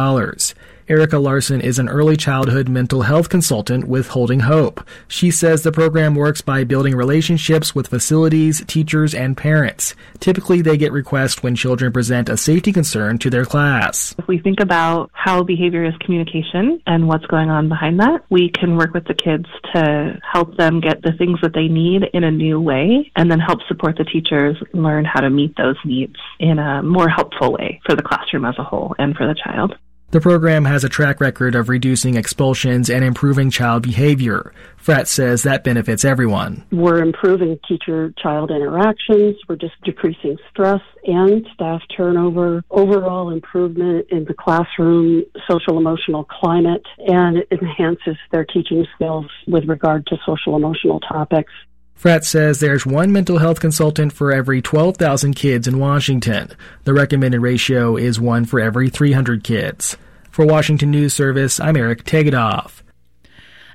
Erica 0.90 1.20
Larson 1.20 1.60
is 1.60 1.78
an 1.78 1.88
early 1.88 2.16
childhood 2.16 2.68
mental 2.68 3.02
health 3.02 3.28
consultant 3.28 3.86
with 3.86 4.08
Holding 4.08 4.40
Hope. 4.40 4.84
She 5.06 5.30
says 5.30 5.62
the 5.62 5.70
program 5.70 6.16
works 6.16 6.40
by 6.40 6.64
building 6.64 6.96
relationships 6.96 7.76
with 7.76 7.86
facilities, 7.86 8.64
teachers, 8.66 9.14
and 9.14 9.36
parents. 9.36 9.94
Typically, 10.18 10.62
they 10.62 10.76
get 10.76 10.90
requests 10.90 11.44
when 11.44 11.54
children 11.54 11.92
present 11.92 12.28
a 12.28 12.36
safety 12.36 12.72
concern 12.72 13.18
to 13.18 13.30
their 13.30 13.44
class. 13.44 14.16
If 14.18 14.26
we 14.26 14.40
think 14.40 14.58
about 14.58 15.12
how 15.12 15.44
behavior 15.44 15.84
is 15.84 15.94
communication 16.00 16.82
and 16.88 17.06
what's 17.06 17.26
going 17.26 17.50
on 17.50 17.68
behind 17.68 18.00
that, 18.00 18.24
we 18.28 18.50
can 18.50 18.76
work 18.76 18.92
with 18.92 19.04
the 19.04 19.14
kids 19.14 19.46
to 19.72 20.20
help 20.28 20.56
them 20.56 20.80
get 20.80 21.02
the 21.02 21.12
things 21.12 21.38
that 21.42 21.54
they 21.54 21.68
need 21.68 22.02
in 22.12 22.24
a 22.24 22.32
new 22.32 22.60
way 22.60 23.12
and 23.14 23.30
then 23.30 23.38
help 23.38 23.60
support 23.68 23.96
the 23.96 24.02
teachers 24.02 24.56
learn 24.72 25.04
how 25.04 25.20
to 25.20 25.30
meet 25.30 25.56
those 25.56 25.76
needs 25.84 26.16
in 26.40 26.58
a 26.58 26.82
more 26.82 27.08
helpful 27.08 27.52
way 27.52 27.80
for 27.86 27.94
the 27.94 28.02
classroom 28.02 28.44
as 28.44 28.58
a 28.58 28.64
whole 28.64 28.96
and 28.98 29.14
for 29.14 29.28
the 29.28 29.36
child. 29.36 29.76
The 30.12 30.20
program 30.20 30.64
has 30.64 30.82
a 30.82 30.88
track 30.88 31.20
record 31.20 31.54
of 31.54 31.68
reducing 31.68 32.16
expulsions 32.16 32.90
and 32.90 33.04
improving 33.04 33.48
child 33.48 33.84
behavior. 33.84 34.52
Fratz 34.76 35.06
says 35.06 35.44
that 35.44 35.62
benefits 35.62 36.04
everyone. 36.04 36.64
We're 36.72 37.00
improving 37.00 37.60
teacher 37.68 38.12
child 38.20 38.50
interactions, 38.50 39.36
we're 39.48 39.54
just 39.54 39.80
decreasing 39.84 40.36
stress 40.50 40.80
and 41.04 41.46
staff 41.54 41.82
turnover, 41.96 42.64
overall 42.72 43.30
improvement 43.30 44.08
in 44.10 44.24
the 44.24 44.34
classroom 44.34 45.22
social 45.48 45.78
emotional 45.78 46.24
climate, 46.24 46.82
and 47.06 47.36
it 47.36 47.48
enhances 47.52 48.16
their 48.32 48.44
teaching 48.44 48.84
skills 48.96 49.26
with 49.46 49.68
regard 49.68 50.06
to 50.06 50.16
social 50.26 50.56
emotional 50.56 50.98
topics. 50.98 51.52
Fratz 52.00 52.24
says 52.24 52.60
there's 52.60 52.86
one 52.86 53.12
mental 53.12 53.36
health 53.36 53.60
consultant 53.60 54.10
for 54.14 54.32
every 54.32 54.62
12,000 54.62 55.34
kids 55.34 55.68
in 55.68 55.78
Washington. 55.78 56.50
The 56.84 56.94
recommended 56.94 57.42
ratio 57.42 57.98
is 57.98 58.18
one 58.18 58.46
for 58.46 58.58
every 58.58 58.88
300 58.88 59.44
kids. 59.44 59.98
For 60.30 60.46
Washington 60.46 60.90
News 60.90 61.12
Service, 61.12 61.60
I'm 61.60 61.76
Eric 61.76 62.04
Tegethoff. 62.04 62.80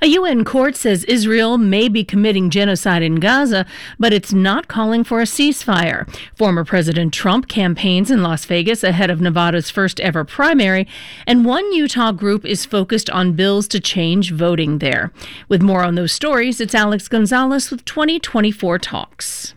A 0.02 0.08
UN 0.08 0.44
court 0.44 0.76
says 0.76 1.06
Israel 1.06 1.58
may 1.58 1.88
be 1.88 2.04
committing 2.04 2.50
genocide 2.50 3.02
in 3.02 3.16
Gaza, 3.16 3.66
but 3.98 4.12
it's 4.12 4.34
not 4.34 4.68
calling 4.68 5.06
for 5.06 5.22
a 5.22 5.26
ceasefire. 5.26 6.06
Former 6.36 6.66
President 6.66 7.14
Trump 7.14 7.48
campaigns 7.48 8.12
in 8.12 8.22
Las 8.22 8.44
Vegas 8.44 8.84
ahead 8.84 9.10
of 9.10 9.22
Nevada's 9.22 9.70
first 9.70 10.02
ever 10.02 10.26
primary, 10.26 10.86
and 11.26 11.46
one 11.46 11.72
Utah 11.72 12.12
group 12.12 12.44
is 12.46 12.66
focused 12.66 13.10
on 13.10 13.34
bills 13.34 13.70
to 13.70 13.80
change 13.80 14.34
voting 14.34 14.80
there. 14.80 15.14
With 15.48 15.62
more 15.62 15.84
on 15.84 15.96
those 15.96 16.12
stories, 16.12 16.60
it's 16.60 16.76
Alex 16.76 17.08
Gonzalez 17.08 17.72
with 17.72 17.86
2024 17.86 18.80
Talks. 18.80 19.54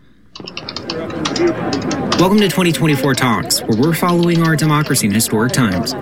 Welcome 2.21 2.39
to 2.39 2.49
2024 2.49 3.15
Talks, 3.17 3.61
where 3.63 3.81
we're 3.81 3.95
following 3.95 4.45
our 4.45 4.55
democracy 4.55 5.09
in 5.09 5.13
historic 5.13 5.53
times. 5.53 5.95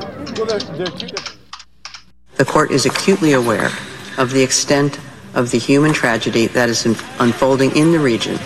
The 2.35 2.45
court 2.47 2.71
is 2.71 2.85
acutely 2.85 3.33
aware 3.33 3.71
of 4.19 4.33
the 4.33 4.43
extent 4.43 4.99
of 5.35 5.51
the 5.51 5.59
human 5.59 5.93
tragedy 5.93 6.47
that 6.49 6.69
is 6.69 6.87
unfolding 7.19 7.75
in 7.77 7.93
the 7.93 7.99
region 7.99 8.39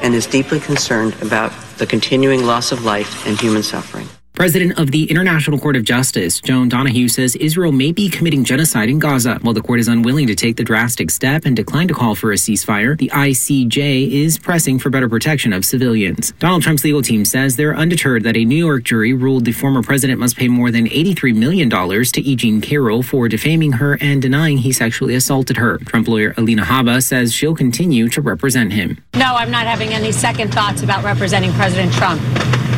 and 0.00 0.14
is 0.14 0.26
deeply 0.26 0.60
concerned 0.60 1.14
about 1.22 1.52
the 1.78 1.86
continuing 1.86 2.44
loss 2.44 2.72
of 2.72 2.84
life 2.84 3.26
and 3.26 3.38
human 3.40 3.62
suffering. 3.62 4.08
President 4.38 4.78
of 4.78 4.92
the 4.92 5.10
International 5.10 5.58
Court 5.58 5.74
of 5.74 5.82
Justice, 5.82 6.40
Joan 6.40 6.68
Donoghue, 6.68 7.08
says 7.08 7.34
Israel 7.34 7.72
may 7.72 7.90
be 7.90 8.08
committing 8.08 8.44
genocide 8.44 8.88
in 8.88 9.00
Gaza. 9.00 9.40
While 9.42 9.52
the 9.52 9.60
court 9.60 9.80
is 9.80 9.88
unwilling 9.88 10.28
to 10.28 10.36
take 10.36 10.56
the 10.56 10.62
drastic 10.62 11.10
step 11.10 11.44
and 11.44 11.56
declined 11.56 11.88
to 11.88 11.94
call 11.94 12.14
for 12.14 12.30
a 12.30 12.36
ceasefire, 12.36 12.96
the 12.96 13.08
ICJ 13.08 14.12
is 14.12 14.38
pressing 14.38 14.78
for 14.78 14.90
better 14.90 15.08
protection 15.08 15.52
of 15.52 15.64
civilians. 15.64 16.30
Donald 16.38 16.62
Trump's 16.62 16.84
legal 16.84 17.02
team 17.02 17.24
says 17.24 17.56
they're 17.56 17.74
undeterred 17.74 18.22
that 18.22 18.36
a 18.36 18.44
New 18.44 18.54
York 18.54 18.84
jury 18.84 19.12
ruled 19.12 19.44
the 19.44 19.50
former 19.50 19.82
president 19.82 20.20
must 20.20 20.36
pay 20.36 20.46
more 20.46 20.70
than 20.70 20.86
$83 20.86 21.34
million 21.34 21.68
to 21.68 22.20
E. 22.20 22.36
Jean 22.36 22.60
Carroll 22.60 23.02
for 23.02 23.26
defaming 23.26 23.72
her 23.72 23.98
and 24.00 24.22
denying 24.22 24.58
he 24.58 24.70
sexually 24.70 25.16
assaulted 25.16 25.56
her. 25.56 25.78
Trump 25.78 26.06
lawyer 26.06 26.34
Alina 26.36 26.62
Habba 26.62 27.02
says 27.02 27.34
she'll 27.34 27.56
continue 27.56 28.08
to 28.10 28.20
represent 28.20 28.72
him. 28.72 29.02
No, 29.14 29.34
I'm 29.34 29.50
not 29.50 29.66
having 29.66 29.88
any 29.88 30.12
second 30.12 30.54
thoughts 30.54 30.84
about 30.84 31.02
representing 31.02 31.52
President 31.54 31.92
Trump. 31.92 32.22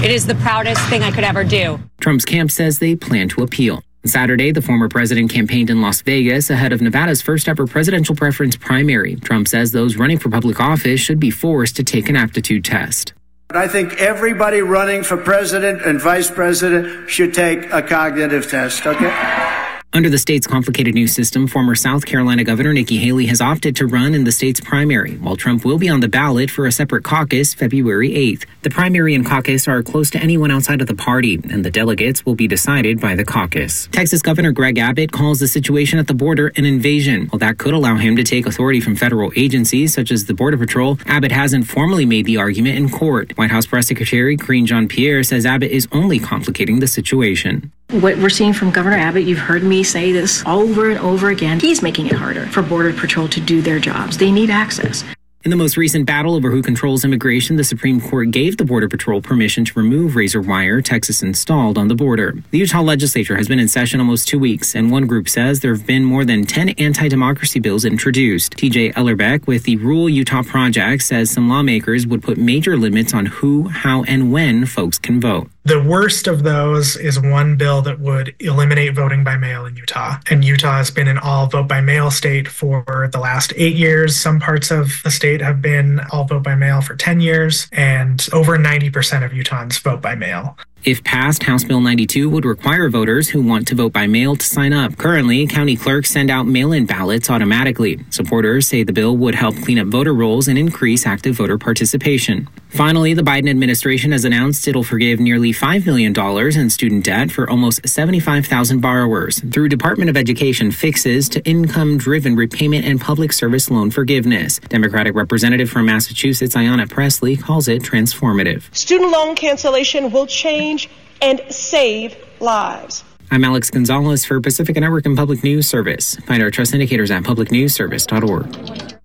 It 0.03 0.11
is 0.11 0.27
the 0.27 0.35
proudest 0.37 0.81
thing 0.89 1.03
I 1.03 1.11
could 1.11 1.25
ever 1.25 1.45
do. 1.45 1.79
Trump's 2.01 2.25
camp 2.25 2.51
says 2.51 2.79
they 2.79 2.97
plan 2.97 3.29
to 3.31 3.43
appeal. 3.43 3.83
Saturday, 4.07 4.51
the 4.51 4.63
former 4.63 4.89
president 4.89 5.31
campaigned 5.31 5.69
in 5.69 5.83
Las 5.83 6.01
Vegas 6.01 6.49
ahead 6.49 6.73
of 6.73 6.81
Nevada's 6.81 7.21
first 7.21 7.47
ever 7.47 7.67
presidential 7.67 8.15
preference 8.15 8.57
primary. 8.57 9.17
Trump 9.17 9.47
says 9.47 9.73
those 9.73 9.97
running 9.97 10.19
for 10.19 10.31
public 10.31 10.59
office 10.59 11.01
should 11.01 11.21
be 11.21 11.31
forced 11.31 11.77
to 11.77 11.85
take 11.85 12.09
an 12.09 12.17
aptitude 12.17 12.65
test. 12.65 13.13
I 13.51 13.69
think 13.69 14.01
everybody 14.01 14.63
running 14.63 15.03
for 15.03 15.19
president 15.19 15.83
and 15.83 16.01
vice 16.01 16.31
president 16.31 17.11
should 17.11 17.35
take 17.35 17.71
a 17.71 17.83
cognitive 17.83 18.51
test, 18.51 18.87
okay? 18.87 19.70
Under 19.93 20.09
the 20.09 20.19
state's 20.19 20.47
complicated 20.47 20.95
new 20.95 21.09
system, 21.09 21.49
former 21.49 21.75
South 21.75 22.07
Carolina 22.07 22.45
Governor 22.45 22.73
Nikki 22.73 22.99
Haley 22.99 23.27
has 23.27 23.41
opted 23.41 23.75
to 23.75 23.89
run 23.89 24.15
in 24.15 24.23
the 24.23 24.31
state's 24.31 24.61
primary, 24.61 25.17
while 25.17 25.35
Trump 25.35 25.65
will 25.65 25.79
be 25.79 25.89
on 25.89 25.99
the 25.99 26.07
ballot 26.07 26.49
for 26.49 26.65
a 26.65 26.71
separate 26.71 27.03
caucus 27.03 27.55
February 27.55 28.11
8th. 28.11 28.45
The 28.63 28.71
primary 28.71 29.17
and 29.17 29.27
caucus 29.27 29.67
are 29.67 29.83
close 29.83 30.09
to 30.11 30.21
anyone 30.21 30.53
outside 30.53 30.81
of 30.81 30.87
the 30.87 30.95
party, 30.95 31.41
and 31.51 31.65
the 31.65 31.73
delegates 31.73 32.25
will 32.25 32.37
be 32.37 32.47
decided 32.47 33.01
by 33.01 33.17
the 33.17 33.25
caucus. 33.25 33.89
Texas 33.91 34.23
Governor 34.23 34.53
Greg 34.53 34.79
Abbott 34.79 35.11
calls 35.11 35.41
the 35.41 35.49
situation 35.49 35.99
at 35.99 36.07
the 36.07 36.15
border 36.15 36.53
an 36.55 36.65
invasion. 36.65 37.27
While 37.27 37.41
that 37.41 37.59
could 37.59 37.75
allow 37.75 37.97
him 37.97 38.15
to 38.15 38.23
take 38.23 38.47
authority 38.47 38.81
from 38.81 38.95
federal 38.95 39.33
agencies 39.35 39.93
such 39.93 40.13
as 40.13 40.27
the 40.27 40.35
Border 40.35 40.57
Patrol, 40.57 40.99
Abbott 41.07 41.33
hasn't 41.33 41.67
formally 41.67 42.07
made 42.07 42.27
the 42.27 42.37
argument 42.37 42.77
in 42.77 42.91
court. 42.91 43.37
White 43.37 43.51
House 43.51 43.67
Press 43.67 43.89
Secretary 43.89 44.37
Karine 44.37 44.67
Jean 44.67 44.87
Pierre 44.87 45.25
says 45.25 45.45
Abbott 45.45 45.73
is 45.73 45.89
only 45.91 46.21
complicating 46.21 46.79
the 46.79 46.87
situation. 46.87 47.73
What 47.91 48.19
we're 48.19 48.29
seeing 48.29 48.53
from 48.53 48.71
Governor 48.71 48.99
Abbott, 48.99 49.25
you've 49.25 49.41
heard 49.41 49.65
me 49.65 49.80
say 49.83 50.13
this 50.13 50.45
over 50.47 50.91
and 50.91 50.99
over 51.01 51.31
again. 51.31 51.61
He's 51.61 51.83
making 51.83 52.07
it 52.07 52.15
harder 52.15 52.47
for 52.47 52.63
Border 52.63 52.93
Patrol 52.93 53.29
to 53.29 53.41
do 53.41 53.61
their 53.63 53.79
jobs. 53.79 54.17
They 54.19 54.31
need 54.31 54.51
access. 54.51 55.05
In 55.43 55.51
the 55.51 55.57
most 55.57 55.79
recent 55.79 56.05
battle 56.05 56.35
over 56.35 56.51
who 56.51 56.61
controls 56.61 57.03
immigration, 57.03 57.57
the 57.57 57.65
Supreme 57.65 57.99
Court 57.99 58.31
gave 58.31 58.59
the 58.59 58.65
Border 58.67 58.91
Patrol 58.91 59.23
permission 59.23 59.65
to 59.65 59.79
remove 59.79 60.15
razor 60.15 60.43
wire 60.43 60.83
Texas 60.83 61.23
installed 61.23 61.79
on 61.79 61.89
the 61.89 61.95
border. 61.95 62.35
The 62.51 62.59
Utah 62.59 62.83
legislature 62.83 63.37
has 63.37 63.49
been 63.49 63.59
in 63.59 63.67
session 63.67 64.01
almost 64.01 64.29
two 64.29 64.39
weeks, 64.39 64.75
and 64.75 64.91
one 64.91 65.07
group 65.07 65.31
says 65.31 65.61
there 65.61 65.75
have 65.75 65.87
been 65.87 66.05
more 66.05 66.27
than 66.27 66.45
10 66.45 66.71
anti 66.77 67.09
democracy 67.09 67.59
bills 67.59 67.87
introduced. 67.87 68.53
TJ 68.59 68.93
Ellerbeck 68.93 69.47
with 69.47 69.63
the 69.63 69.77
Rural 69.77 70.11
Utah 70.11 70.43
Project 70.43 71.05
says 71.05 71.31
some 71.31 71.49
lawmakers 71.49 72.07
would 72.07 72.23
put 72.23 72.37
major 72.37 72.77
limits 72.77 73.15
on 73.15 73.25
who, 73.25 73.69
how, 73.69 74.03
and 74.03 74.31
when 74.31 74.67
folks 74.67 74.99
can 74.99 75.23
vote. 75.23 75.49
The 75.71 75.81
worst 75.81 76.27
of 76.27 76.43
those 76.43 76.97
is 76.97 77.21
one 77.21 77.55
bill 77.55 77.81
that 77.83 78.01
would 78.01 78.35
eliminate 78.41 78.93
voting 78.93 79.23
by 79.23 79.37
mail 79.37 79.67
in 79.67 79.77
Utah. 79.77 80.17
And 80.29 80.45
Utah 80.45 80.79
has 80.79 80.91
been 80.91 81.07
an 81.07 81.17
all 81.17 81.47
vote 81.47 81.69
by 81.69 81.81
mail 81.81 82.11
state 82.11 82.49
for 82.49 83.09
the 83.13 83.21
last 83.21 83.53
eight 83.55 83.77
years. 83.77 84.17
Some 84.17 84.41
parts 84.41 84.73
of 84.73 85.01
the 85.05 85.13
state 85.13 85.41
have 85.41 85.63
been 85.63 86.01
all 86.11 86.25
vote 86.25 86.43
by 86.43 86.57
mail 86.57 86.81
for 86.81 86.97
10 86.97 87.21
years, 87.21 87.69
and 87.71 88.27
over 88.33 88.59
90% 88.59 89.25
of 89.25 89.31
Utahns 89.31 89.79
vote 89.79 90.03
by 90.03 90.17
mail. 90.17 90.59
If 90.83 91.05
passed, 91.05 91.45
House 91.45 91.63
Bill 91.63 91.81
92 91.81 92.29
would 92.29 92.45
require 92.45 92.91
voters 92.91 93.29
who 93.29 93.41
want 93.41 93.69
to 93.69 93.77
vote 93.77 93.93
by 93.93 94.09
mail 94.09 94.35
to 94.35 94.45
sign 94.45 94.73
up. 94.73 94.97
Currently, 94.97 95.47
county 95.47 95.77
clerks 95.77 96.11
send 96.11 96.33
out 96.33 96.49
mail 96.49 96.73
in 96.73 96.87
ballots 96.87 97.31
automatically. 97.31 98.05
Supporters 98.11 98.67
say 98.67 98.83
the 98.83 98.93
bill 98.93 99.17
would 99.19 99.37
help 99.37 99.55
clean 99.63 99.79
up 99.79 99.87
voter 99.87 100.15
rolls 100.15 100.49
and 100.49 100.59
increase 100.59 101.07
active 101.07 101.37
voter 101.37 101.59
participation. 101.59 102.49
Finally, 102.71 103.15
the 103.15 103.23
Biden 103.23 103.51
administration 103.51 104.13
has 104.13 104.25
announced 104.25 104.67
it'll 104.69 104.85
forgive 104.85 105.19
nearly 105.19 105.53
$5 105.53 105.87
million 105.87 106.15
in 106.57 106.71
student 106.71 107.05
debt 107.05 107.33
for 107.33 107.51
almost 107.51 107.87
75,000 107.87 108.81
borrowers 108.81 109.41
through 109.41 109.69
Department 109.69 110.09
of 110.09 110.17
Education 110.17 110.71
fixes 110.71 111.29
to 111.31 111.45
income 111.45 111.99
driven 111.99 112.37
repayment 112.37 112.85
and 112.85 113.01
public 113.01 113.33
service 113.33 113.73
loan 113.73 113.91
forgiveness. 113.91 114.61
Democratic 114.69 115.17
Representative 115.17 115.69
from 115.69 115.87
Massachusetts, 115.87 116.55
Ayanna 116.55 116.89
Pressley, 116.89 117.37
calls 117.37 117.67
it 117.67 117.83
transformative. 117.83 118.73
Student 118.75 119.11
loan 119.11 119.35
cancellation 119.35 120.13
will 120.13 120.29
change 120.29 120.89
and 121.21 121.41
save 121.51 122.17
lives. 122.39 123.03
I'm 123.33 123.43
Alex 123.43 123.71
Gonzalez 123.71 124.25
for 124.25 124.41
Pacifica 124.41 124.79
Network 124.79 125.07
and 125.07 125.17
Public 125.17 125.43
News 125.43 125.67
Service. 125.67 126.15
Find 126.17 126.41
our 126.41 126.53
trust 126.53 126.73
indicators 126.73 127.11
at 127.11 127.25
publicnewsservice.org. 127.25 129.00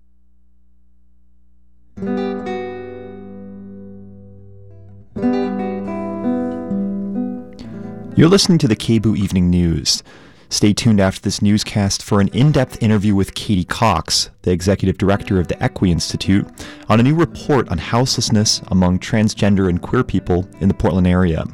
You're 8.16 8.30
listening 8.30 8.56
to 8.60 8.68
the 8.68 8.76
KBOO 8.76 9.14
Evening 9.14 9.50
News. 9.50 10.02
Stay 10.48 10.72
tuned 10.72 11.00
after 11.00 11.20
this 11.20 11.42
newscast 11.42 12.02
for 12.02 12.18
an 12.18 12.28
in 12.28 12.50
depth 12.50 12.82
interview 12.82 13.14
with 13.14 13.34
Katie 13.34 13.62
Cox, 13.62 14.30
the 14.40 14.52
executive 14.52 14.96
director 14.96 15.38
of 15.38 15.48
the 15.48 15.62
Equi 15.62 15.92
Institute, 15.92 16.48
on 16.88 16.98
a 16.98 17.02
new 17.02 17.14
report 17.14 17.68
on 17.68 17.76
houselessness 17.76 18.62
among 18.68 19.00
transgender 19.00 19.68
and 19.68 19.82
queer 19.82 20.02
people 20.02 20.48
in 20.60 20.68
the 20.68 20.74
Portland 20.74 21.06
area. 21.06 21.44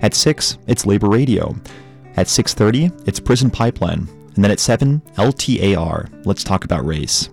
At 0.00 0.14
6, 0.14 0.58
it's 0.68 0.86
Labor 0.86 1.08
Radio. 1.08 1.56
At 2.16 2.28
6:30, 2.28 2.92
it's 3.08 3.18
Prison 3.18 3.50
Pipeline, 3.50 4.08
and 4.36 4.44
then 4.44 4.52
at 4.52 4.60
7, 4.60 5.02
LTAR. 5.16 6.24
Let's 6.24 6.44
talk 6.44 6.64
about 6.64 6.86
race. 6.86 7.30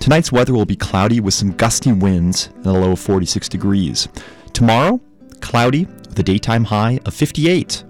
Tonight's 0.00 0.30
weather 0.30 0.52
will 0.52 0.66
be 0.66 0.76
cloudy 0.76 1.20
with 1.20 1.32
some 1.32 1.52
gusty 1.52 1.92
winds 1.92 2.50
and 2.56 2.66
a 2.66 2.72
low 2.72 2.92
of 2.92 3.00
46 3.00 3.48
degrees. 3.48 4.06
Tomorrow, 4.52 5.00
cloudy 5.40 5.88
with 6.10 6.18
a 6.18 6.22
daytime 6.24 6.64
high 6.64 6.98
of 7.06 7.14
58. 7.14 7.84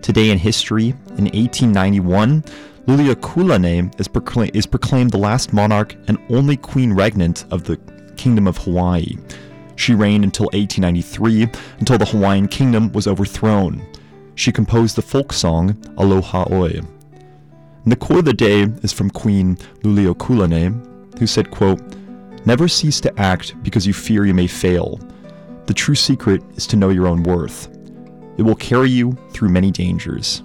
Today 0.00 0.30
in 0.30 0.38
history, 0.38 0.88
in 1.18 1.26
1891, 1.26 2.42
Liliuokalani 2.86 4.00
is, 4.00 4.08
procla- 4.08 4.50
is 4.54 4.66
proclaimed 4.66 5.10
the 5.10 5.18
last 5.18 5.52
monarch 5.52 5.94
and 6.08 6.18
only 6.30 6.56
queen 6.56 6.92
regnant 6.92 7.44
of 7.52 7.64
the 7.64 7.76
Kingdom 8.16 8.48
of 8.48 8.56
Hawaii. 8.56 9.16
She 9.76 9.94
reigned 9.94 10.24
until 10.24 10.46
1893, 10.46 11.48
until 11.78 11.98
the 11.98 12.06
Hawaiian 12.06 12.48
kingdom 12.48 12.90
was 12.92 13.06
overthrown. 13.06 13.86
She 14.36 14.52
composed 14.52 14.96
the 14.96 15.02
folk 15.02 15.32
song 15.32 15.76
Aloha 15.98 16.46
Oe. 16.50 16.64
And 16.64 17.92
the 17.92 17.96
quote 17.96 18.20
of 18.20 18.24
the 18.24 18.32
day 18.32 18.62
is 18.82 18.92
from 18.92 19.10
Queen 19.10 19.56
Liliuokalani, 19.82 21.18
who 21.18 21.26
said, 21.26 21.50
quote, 21.50 21.80
Never 22.46 22.68
cease 22.68 23.02
to 23.02 23.20
act 23.20 23.54
because 23.62 23.86
you 23.86 23.92
fear 23.92 24.24
you 24.24 24.32
may 24.32 24.46
fail. 24.46 24.98
The 25.70 25.74
true 25.74 25.94
secret 25.94 26.42
is 26.56 26.66
to 26.66 26.76
know 26.76 26.88
your 26.88 27.06
own 27.06 27.22
worth. 27.22 27.68
It 28.36 28.42
will 28.42 28.56
carry 28.56 28.90
you 28.90 29.16
through 29.30 29.50
many 29.50 29.70
dangers. 29.70 30.42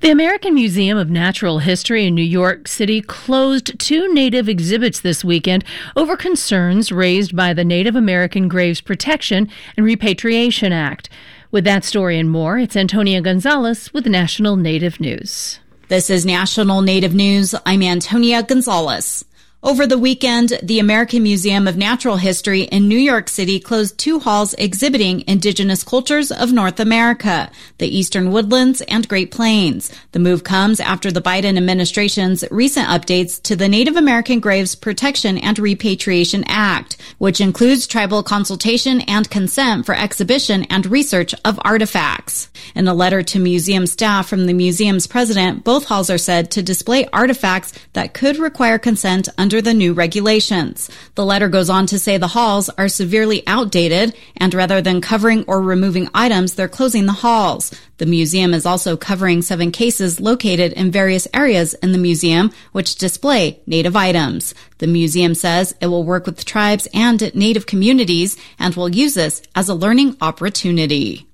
The 0.00 0.10
American 0.10 0.52
Museum 0.52 0.98
of 0.98 1.08
Natural 1.08 1.60
History 1.60 2.04
in 2.04 2.14
New 2.14 2.20
York 2.20 2.68
City 2.68 3.00
closed 3.00 3.78
two 3.78 4.12
Native 4.12 4.46
exhibits 4.46 5.00
this 5.00 5.24
weekend 5.24 5.64
over 5.96 6.18
concerns 6.18 6.92
raised 6.92 7.34
by 7.34 7.54
the 7.54 7.64
Native 7.64 7.96
American 7.96 8.46
Graves 8.46 8.82
Protection 8.82 9.48
and 9.78 9.86
Repatriation 9.86 10.70
Act. 10.70 11.08
With 11.52 11.64
that 11.64 11.84
story 11.84 12.18
and 12.18 12.30
more, 12.30 12.56
it's 12.56 12.76
Antonia 12.76 13.20
Gonzalez 13.20 13.92
with 13.92 14.06
National 14.06 14.56
Native 14.56 15.00
News. 15.00 15.58
This 15.88 16.08
is 16.08 16.24
National 16.24 16.80
Native 16.80 17.12
News. 17.12 17.54
I'm 17.66 17.82
Antonia 17.82 18.42
Gonzalez. 18.42 19.22
Over 19.64 19.86
the 19.86 19.96
weekend, 19.96 20.58
the 20.60 20.80
American 20.80 21.22
Museum 21.22 21.68
of 21.68 21.76
Natural 21.76 22.16
History 22.16 22.62
in 22.62 22.88
New 22.88 22.98
York 22.98 23.28
City 23.28 23.60
closed 23.60 23.96
two 23.96 24.18
halls 24.18 24.54
exhibiting 24.54 25.22
indigenous 25.28 25.84
cultures 25.84 26.32
of 26.32 26.52
North 26.52 26.80
America, 26.80 27.48
the 27.78 27.86
Eastern 27.86 28.32
Woodlands 28.32 28.80
and 28.82 29.06
Great 29.06 29.30
Plains. 29.30 29.92
The 30.10 30.18
move 30.18 30.42
comes 30.42 30.80
after 30.80 31.12
the 31.12 31.22
Biden 31.22 31.56
administration's 31.56 32.42
recent 32.50 32.88
updates 32.88 33.40
to 33.42 33.54
the 33.54 33.68
Native 33.68 33.94
American 33.94 34.40
Graves 34.40 34.74
Protection 34.74 35.38
and 35.38 35.56
Repatriation 35.60 36.42
Act, 36.48 36.96
which 37.18 37.40
includes 37.40 37.86
tribal 37.86 38.24
consultation 38.24 39.02
and 39.02 39.30
consent 39.30 39.86
for 39.86 39.94
exhibition 39.94 40.64
and 40.70 40.86
research 40.86 41.36
of 41.44 41.60
artifacts. 41.64 42.50
In 42.74 42.88
a 42.88 42.94
letter 42.94 43.22
to 43.22 43.38
museum 43.38 43.86
staff 43.86 44.28
from 44.28 44.46
the 44.46 44.54
museum's 44.54 45.06
president, 45.06 45.62
both 45.62 45.84
halls 45.84 46.10
are 46.10 46.18
said 46.18 46.50
to 46.50 46.64
display 46.64 47.06
artifacts 47.12 47.72
that 47.92 48.12
could 48.12 48.38
require 48.38 48.76
consent 48.76 49.28
under 49.38 49.51
the 49.60 49.74
new 49.74 49.92
regulations. 49.92 50.88
The 51.16 51.24
letter 51.24 51.48
goes 51.48 51.68
on 51.68 51.86
to 51.86 51.98
say 51.98 52.16
the 52.16 52.28
halls 52.28 52.70
are 52.70 52.88
severely 52.88 53.46
outdated 53.46 54.16
and 54.36 54.54
rather 54.54 54.80
than 54.80 55.00
covering 55.00 55.44
or 55.46 55.60
removing 55.60 56.08
items, 56.14 56.54
they're 56.54 56.68
closing 56.68 57.06
the 57.06 57.12
halls. 57.12 57.74
The 57.98 58.06
museum 58.06 58.54
is 58.54 58.64
also 58.64 58.96
covering 58.96 59.42
seven 59.42 59.70
cases 59.70 60.20
located 60.20 60.72
in 60.72 60.90
various 60.90 61.28
areas 61.34 61.74
in 61.74 61.92
the 61.92 61.98
museum 61.98 62.50
which 62.72 62.94
display 62.94 63.60
native 63.66 63.96
items. 63.96 64.54
The 64.78 64.86
museum 64.86 65.34
says 65.34 65.74
it 65.80 65.88
will 65.88 66.04
work 66.04 66.26
with 66.26 66.44
tribes 66.44 66.88
and 66.94 67.34
native 67.34 67.66
communities 67.66 68.36
and 68.58 68.74
will 68.74 68.88
use 68.88 69.14
this 69.14 69.42
as 69.54 69.68
a 69.68 69.74
learning 69.74 70.16
opportunity. 70.20 71.28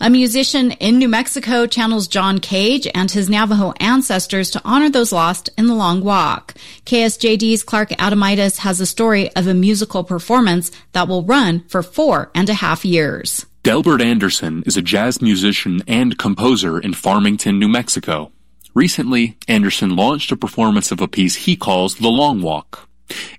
A 0.00 0.10
musician 0.10 0.72
in 0.72 0.98
New 0.98 1.08
Mexico 1.08 1.66
channels 1.66 2.08
John 2.08 2.38
Cage 2.38 2.86
and 2.94 3.10
his 3.10 3.28
Navajo 3.28 3.72
ancestors 3.80 4.50
to 4.50 4.62
honor 4.64 4.90
those 4.90 5.12
lost 5.12 5.48
in 5.56 5.66
the 5.66 5.74
long 5.74 6.02
walk. 6.02 6.54
KSJD's 6.84 7.62
Clark 7.62 7.90
Adomaitis 7.90 8.58
has 8.58 8.80
a 8.80 8.86
story 8.86 9.30
of 9.36 9.46
a 9.46 9.54
musical 9.54 10.04
performance 10.04 10.70
that 10.92 11.08
will 11.08 11.22
run 11.24 11.64
for 11.68 11.82
four 11.82 12.30
and 12.34 12.48
a 12.48 12.54
half 12.54 12.84
years. 12.84 13.46
Delbert 13.62 14.00
Anderson 14.00 14.62
is 14.64 14.76
a 14.76 14.82
jazz 14.82 15.20
musician 15.20 15.82
and 15.88 16.16
composer 16.16 16.78
in 16.78 16.94
Farmington, 16.94 17.58
New 17.58 17.68
Mexico. 17.68 18.30
Recently, 18.74 19.38
Anderson 19.48 19.96
launched 19.96 20.30
a 20.30 20.36
performance 20.36 20.92
of 20.92 21.00
a 21.00 21.08
piece 21.08 21.34
he 21.34 21.56
calls 21.56 21.96
The 21.96 22.08
Long 22.08 22.42
Walk. 22.42 22.88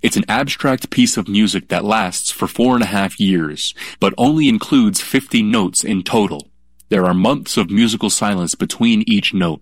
It's 0.02 0.18
an 0.18 0.26
abstract 0.28 0.90
piece 0.90 1.18
of 1.18 1.28
music 1.28 1.68
that 1.70 1.86
lasts 1.86 2.32
for 2.32 2.48
four 2.48 2.76
and 2.76 2.84
a 2.84 2.88
half 2.88 3.20
years, 3.20 3.74
but 4.00 4.14
only 4.18 4.48
includes 4.48 5.02
50 5.02 5.44
notes 5.44 5.84
in 5.84 6.04
total. 6.04 6.48
There 6.90 7.06
are 7.06 7.14
months 7.14 7.58
of 7.58 7.70
musical 7.70 8.10
silence 8.10 8.56
between 8.56 9.04
each 9.08 9.34
note. 9.34 9.62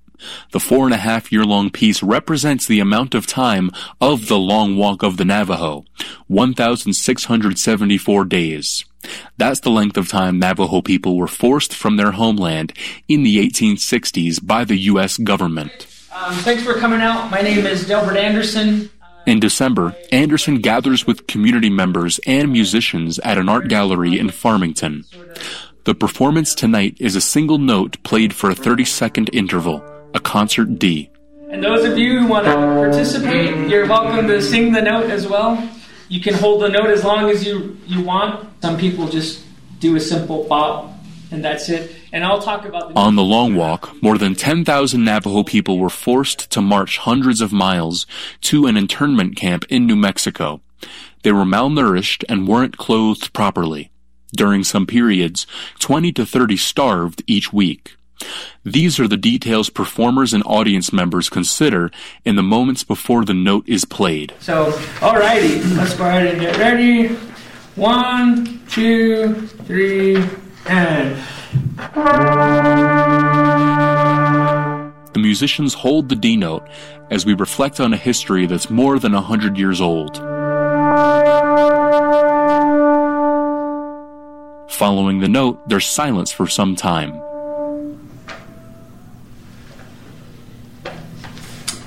The 0.52 0.60
four 0.60 0.86
and 0.86 0.94
a 0.94 0.98
half 0.98 1.32
year 1.32 1.44
long 1.44 1.70
piece 1.70 2.02
represents 2.02 2.66
the 2.66 2.80
amount 2.80 3.16
of 3.16 3.28
time 3.28 3.72
of 4.00 4.28
the 4.28 4.38
long 4.38 4.78
walk 4.78 5.04
of 5.04 5.18
the 5.18 5.26
Navajo, 5.26 5.86
1,674 6.28 8.26
days. 8.26 8.86
That's 9.38 9.60
the 9.60 9.70
length 9.70 9.98
of 9.98 10.08
time 10.08 10.40
Navajo 10.40 10.82
people 10.82 11.18
were 11.18 11.28
forced 11.28 11.74
from 11.74 11.98
their 11.98 12.12
homeland 12.12 12.74
in 13.08 13.24
the 13.24 13.38
1860s 13.46 14.46
by 14.46 14.64
the 14.64 14.78
U.S. 14.78 15.18
government. 15.18 15.88
Um, 16.14 16.34
thanks 16.36 16.64
for 16.64 16.76
coming 16.76 17.02
out. 17.02 17.30
My 17.30 17.42
name 17.42 17.66
is 17.66 17.88
Delbert 17.88 18.18
Anderson. 18.18 18.90
In 19.26 19.40
December, 19.40 19.96
Anderson 20.12 20.60
gathers 20.60 21.08
with 21.08 21.26
community 21.26 21.70
members 21.70 22.20
and 22.28 22.52
musicians 22.52 23.18
at 23.20 23.40
an 23.40 23.50
art 23.50 23.68
gallery 23.68 24.20
in 24.20 24.30
Farmington. 24.30 25.04
The 25.86 25.96
performance 25.96 26.54
tonight 26.54 26.96
is 27.00 27.16
a 27.16 27.22
single 27.22 27.58
note 27.58 28.02
played 28.04 28.34
for 28.36 28.52
a 28.52 28.56
30 28.56 28.86
second 28.86 29.32
interval, 29.34 29.84
a 30.14 30.20
concert 30.20 30.78
D. 30.78 31.10
And 31.50 31.64
those 31.64 31.86
of 31.86 31.98
you 31.98 32.20
who 32.20 32.28
want 32.28 32.46
to 32.46 32.54
participate, 32.54 33.68
you're 33.68 33.88
welcome 33.88 34.28
to 34.28 34.40
sing 34.44 34.72
the 34.74 34.82
note 34.84 35.10
as 35.10 35.28
well. 35.28 35.72
You 36.08 36.22
can 36.22 36.36
hold 36.36 36.62
the 36.62 36.70
note 36.70 36.92
as 36.92 37.04
long 37.04 37.32
as 37.32 37.44
you, 37.48 37.80
you 37.88 38.04
want. 38.04 38.48
Some 38.62 38.78
people 38.78 39.08
just 39.08 39.44
do 39.80 39.96
a 39.96 40.00
simple 40.00 40.44
bop, 40.44 40.95
and 41.32 41.44
that's 41.44 41.70
it. 41.70 41.96
And 42.12 42.24
I'll 42.24 42.42
talk 42.42 42.66
about 42.66 42.90
the. 42.90 43.00
On 43.00 43.16
the 43.16 43.24
long 43.24 43.56
walk, 43.56 44.02
more 44.02 44.18
than 44.18 44.36
10,000 44.36 45.04
Navajo 45.04 45.44
people 45.44 45.80
were 45.80 45.90
forced 45.90 46.50
to 46.52 46.62
march 46.62 46.98
hundreds 46.98 47.42
of 47.42 47.52
miles 47.52 48.06
to 48.42 48.68
an 48.68 48.78
internment 48.78 49.36
camp 49.36 49.66
in 49.70 49.86
New 49.86 49.96
Mexico. 49.96 50.62
They 51.24 51.32
were 51.32 51.46
malnourished 51.46 52.24
and 52.30 52.48
weren't 52.48 52.78
clothed 52.78 53.34
properly. 53.34 53.92
During 54.36 54.64
some 54.64 54.86
periods, 54.86 55.48
20 55.80 56.12
to 56.14 56.26
30 56.26 56.58
starved 56.58 57.24
each 57.26 57.54
week. 57.54 57.96
These 58.64 59.00
are 59.00 59.08
the 59.08 59.18
details 59.18 59.70
performers 59.70 60.34
and 60.34 60.44
audience 60.46 60.94
members 60.94 61.30
consider 61.30 61.92
in 62.24 62.36
the 62.36 62.44
moments 62.44 62.84
before 62.84 63.26
the 63.26 63.34
note 63.34 63.68
is 63.68 63.86
played. 63.86 64.34
So, 64.40 64.72
alrighty, 65.00 65.76
let's 65.78 65.96
go 65.96 66.06
ahead 66.06 66.28
and 66.28 66.40
get 66.40 66.58
ready. 66.58 67.08
One, 67.76 68.66
two, 68.68 69.48
three, 69.66 70.24
and. 70.68 71.18
The 75.14 75.20
musicians 75.20 75.74
hold 75.74 76.10
the 76.10 76.16
D 76.16 76.36
note 76.36 76.68
as 77.10 77.26
we 77.26 77.34
reflect 77.34 77.80
on 77.80 77.94
a 77.94 77.98
history 77.98 78.46
that's 78.46 78.70
more 78.70 79.00
than 79.00 79.14
a 79.14 79.22
hundred 79.22 79.58
years 79.58 79.80
old. 79.80 80.18
Following 84.72 85.20
the 85.20 85.30
note, 85.30 85.70
there's 85.70 85.86
silence 85.86 86.32
for 86.32 86.48
some 86.48 86.76
time. 86.76 87.14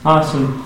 Awesome. 0.05 0.65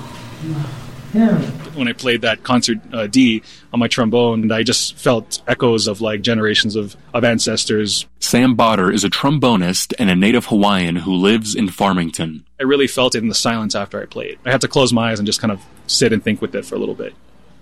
Yeah. 1.12 1.61
When 1.74 1.88
I 1.88 1.92
played 1.92 2.22
that 2.22 2.42
concert 2.42 2.78
uh, 2.92 3.06
D 3.06 3.42
on 3.72 3.80
my 3.80 3.88
trombone, 3.88 4.42
and 4.42 4.52
I 4.52 4.62
just 4.62 4.96
felt 4.98 5.42
echoes 5.46 5.86
of 5.86 6.00
like 6.00 6.22
generations 6.22 6.76
of, 6.76 6.96
of 7.14 7.24
ancestors. 7.24 8.06
Sam 8.20 8.56
Botter 8.56 8.92
is 8.92 9.04
a 9.04 9.10
trombonist 9.10 9.94
and 9.98 10.10
a 10.10 10.16
native 10.16 10.46
Hawaiian 10.46 10.96
who 10.96 11.12
lives 11.12 11.54
in 11.54 11.68
Farmington. 11.68 12.44
I 12.60 12.64
really 12.64 12.86
felt 12.86 13.14
it 13.14 13.22
in 13.22 13.28
the 13.28 13.34
silence 13.34 13.74
after 13.74 14.00
I 14.00 14.06
played. 14.06 14.38
I 14.44 14.50
had 14.50 14.60
to 14.60 14.68
close 14.68 14.92
my 14.92 15.10
eyes 15.10 15.18
and 15.18 15.26
just 15.26 15.40
kind 15.40 15.52
of 15.52 15.60
sit 15.86 16.12
and 16.12 16.22
think 16.22 16.40
with 16.40 16.54
it 16.54 16.64
for 16.64 16.74
a 16.74 16.78
little 16.78 16.94
bit. 16.94 17.14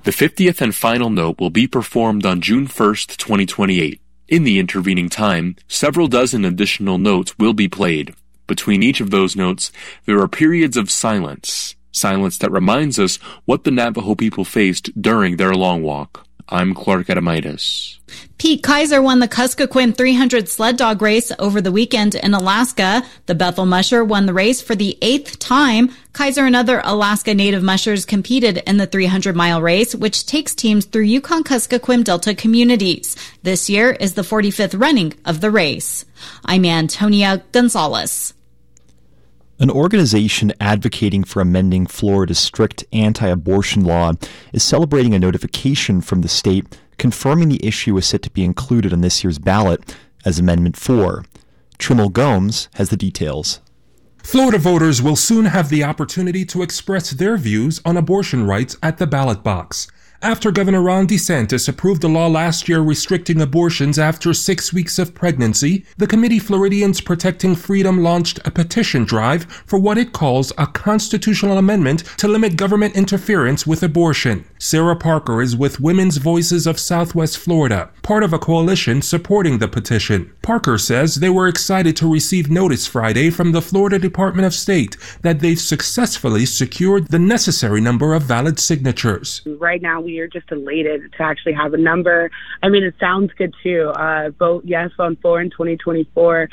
The 0.02 0.10
50th 0.10 0.60
and 0.60 0.74
final 0.74 1.10
note 1.10 1.38
will 1.38 1.50
be 1.50 1.66
performed 1.66 2.24
on 2.24 2.40
June 2.40 2.66
1st, 2.66 3.16
2028. 3.16 4.00
In 4.28 4.44
the 4.44 4.58
intervening 4.58 5.08
time, 5.08 5.56
several 5.68 6.06
dozen 6.06 6.44
additional 6.44 6.98
notes 6.98 7.38
will 7.38 7.52
be 7.52 7.68
played. 7.68 8.14
Between 8.46 8.82
each 8.82 9.00
of 9.00 9.10
those 9.10 9.36
notes, 9.36 9.70
there 10.06 10.20
are 10.20 10.28
periods 10.28 10.76
of 10.76 10.90
silence. 10.90 11.74
Silence 11.92 12.38
that 12.38 12.52
reminds 12.52 12.98
us 12.98 13.16
what 13.44 13.64
the 13.64 13.70
Navajo 13.70 14.14
people 14.14 14.44
faced 14.44 14.90
during 15.00 15.36
their 15.36 15.54
long 15.54 15.82
walk. 15.82 16.26
I'm 16.52 16.74
Clark 16.74 17.06
Adomaitis. 17.06 17.98
Pete 18.38 18.62
Kaiser 18.62 19.00
won 19.00 19.20
the 19.20 19.28
Kuskokwim 19.28 19.96
300 19.96 20.48
sled 20.48 20.76
dog 20.76 21.00
race 21.00 21.30
over 21.38 21.60
the 21.60 21.70
weekend 21.70 22.16
in 22.16 22.34
Alaska. 22.34 23.04
The 23.26 23.36
Bethel 23.36 23.66
Musher 23.66 24.02
won 24.02 24.26
the 24.26 24.32
race 24.32 24.60
for 24.60 24.74
the 24.74 24.98
eighth 25.00 25.38
time. 25.38 25.90
Kaiser 26.12 26.44
and 26.44 26.56
other 26.56 26.82
Alaska 26.84 27.34
native 27.34 27.62
mushers 27.62 28.04
competed 28.04 28.64
in 28.66 28.78
the 28.78 28.86
300 28.86 29.36
mile 29.36 29.62
race, 29.62 29.94
which 29.94 30.26
takes 30.26 30.52
teams 30.54 30.86
through 30.86 31.02
Yukon 31.04 31.44
Kuskokwim 31.44 32.02
Delta 32.02 32.34
communities. 32.34 33.14
This 33.44 33.70
year 33.70 33.92
is 33.92 34.14
the 34.14 34.22
45th 34.22 34.80
running 34.80 35.14
of 35.24 35.40
the 35.40 35.52
race. 35.52 36.04
I'm 36.44 36.64
Antonia 36.64 37.44
Gonzalez. 37.52 38.34
An 39.60 39.70
organization 39.70 40.54
advocating 40.58 41.22
for 41.22 41.42
amending 41.42 41.84
Florida's 41.84 42.38
strict 42.38 42.82
anti 42.94 43.28
abortion 43.28 43.84
law 43.84 44.12
is 44.54 44.62
celebrating 44.62 45.12
a 45.12 45.18
notification 45.18 46.00
from 46.00 46.22
the 46.22 46.28
state 46.28 46.80
confirming 46.96 47.50
the 47.50 47.62
issue 47.62 47.94
is 47.98 48.06
set 48.06 48.22
to 48.22 48.30
be 48.30 48.42
included 48.42 48.90
on 48.90 49.02
this 49.02 49.22
year's 49.22 49.38
ballot 49.38 49.94
as 50.24 50.38
Amendment 50.38 50.78
4. 50.78 51.26
Trimmel 51.76 52.08
Gomes 52.08 52.70
has 52.76 52.88
the 52.88 52.96
details. 52.96 53.60
Florida 54.22 54.56
voters 54.56 55.02
will 55.02 55.14
soon 55.14 55.44
have 55.44 55.68
the 55.68 55.84
opportunity 55.84 56.46
to 56.46 56.62
express 56.62 57.10
their 57.10 57.36
views 57.36 57.82
on 57.84 57.98
abortion 57.98 58.46
rights 58.46 58.78
at 58.82 58.96
the 58.96 59.06
ballot 59.06 59.42
box. 59.42 59.88
After 60.22 60.50
Governor 60.50 60.82
Ron 60.82 61.06
DeSantis 61.06 61.66
approved 61.66 62.04
a 62.04 62.08
law 62.08 62.26
last 62.26 62.68
year 62.68 62.80
restricting 62.80 63.40
abortions 63.40 63.98
after 63.98 64.34
six 64.34 64.70
weeks 64.70 64.98
of 64.98 65.14
pregnancy, 65.14 65.86
the 65.96 66.06
Committee 66.06 66.38
Floridians 66.38 67.00
Protecting 67.00 67.56
Freedom 67.56 68.02
launched 68.02 68.38
a 68.44 68.50
petition 68.50 69.04
drive 69.06 69.44
for 69.64 69.78
what 69.78 69.96
it 69.96 70.12
calls 70.12 70.52
a 70.58 70.66
constitutional 70.66 71.56
amendment 71.56 72.04
to 72.18 72.28
limit 72.28 72.56
government 72.56 72.96
interference 72.96 73.66
with 73.66 73.82
abortion. 73.82 74.44
Sarah 74.58 74.94
Parker 74.94 75.40
is 75.40 75.56
with 75.56 75.80
Women's 75.80 76.18
Voices 76.18 76.66
of 76.66 76.78
Southwest 76.78 77.38
Florida, 77.38 77.88
part 78.02 78.22
of 78.22 78.34
a 78.34 78.38
coalition 78.38 79.00
supporting 79.00 79.56
the 79.56 79.68
petition. 79.68 80.30
Parker 80.42 80.76
says 80.76 81.14
they 81.14 81.30
were 81.30 81.48
excited 81.48 81.96
to 81.96 82.12
receive 82.12 82.50
notice 82.50 82.86
Friday 82.86 83.30
from 83.30 83.52
the 83.52 83.62
Florida 83.62 83.98
Department 83.98 84.44
of 84.44 84.52
State 84.52 84.98
that 85.22 85.40
they've 85.40 85.58
successfully 85.58 86.44
secured 86.44 87.08
the 87.08 87.18
necessary 87.18 87.80
number 87.80 88.12
of 88.12 88.24
valid 88.24 88.58
signatures. 88.58 89.40
Right 89.46 89.80
now, 89.80 90.02
we 90.02 90.09
are 90.18 90.28
just 90.28 90.50
elated 90.50 91.12
to 91.16 91.22
actually 91.22 91.52
have 91.52 91.74
a 91.74 91.78
number. 91.78 92.30
I 92.62 92.68
mean, 92.68 92.82
it 92.82 92.94
sounds 92.98 93.30
good 93.38 93.54
too. 93.62 93.92
Uh, 93.94 94.30
vote 94.30 94.64
yes 94.66 94.90
on 94.98 95.16
four 95.16 95.40
in 95.40 95.50
2024. 95.50 96.48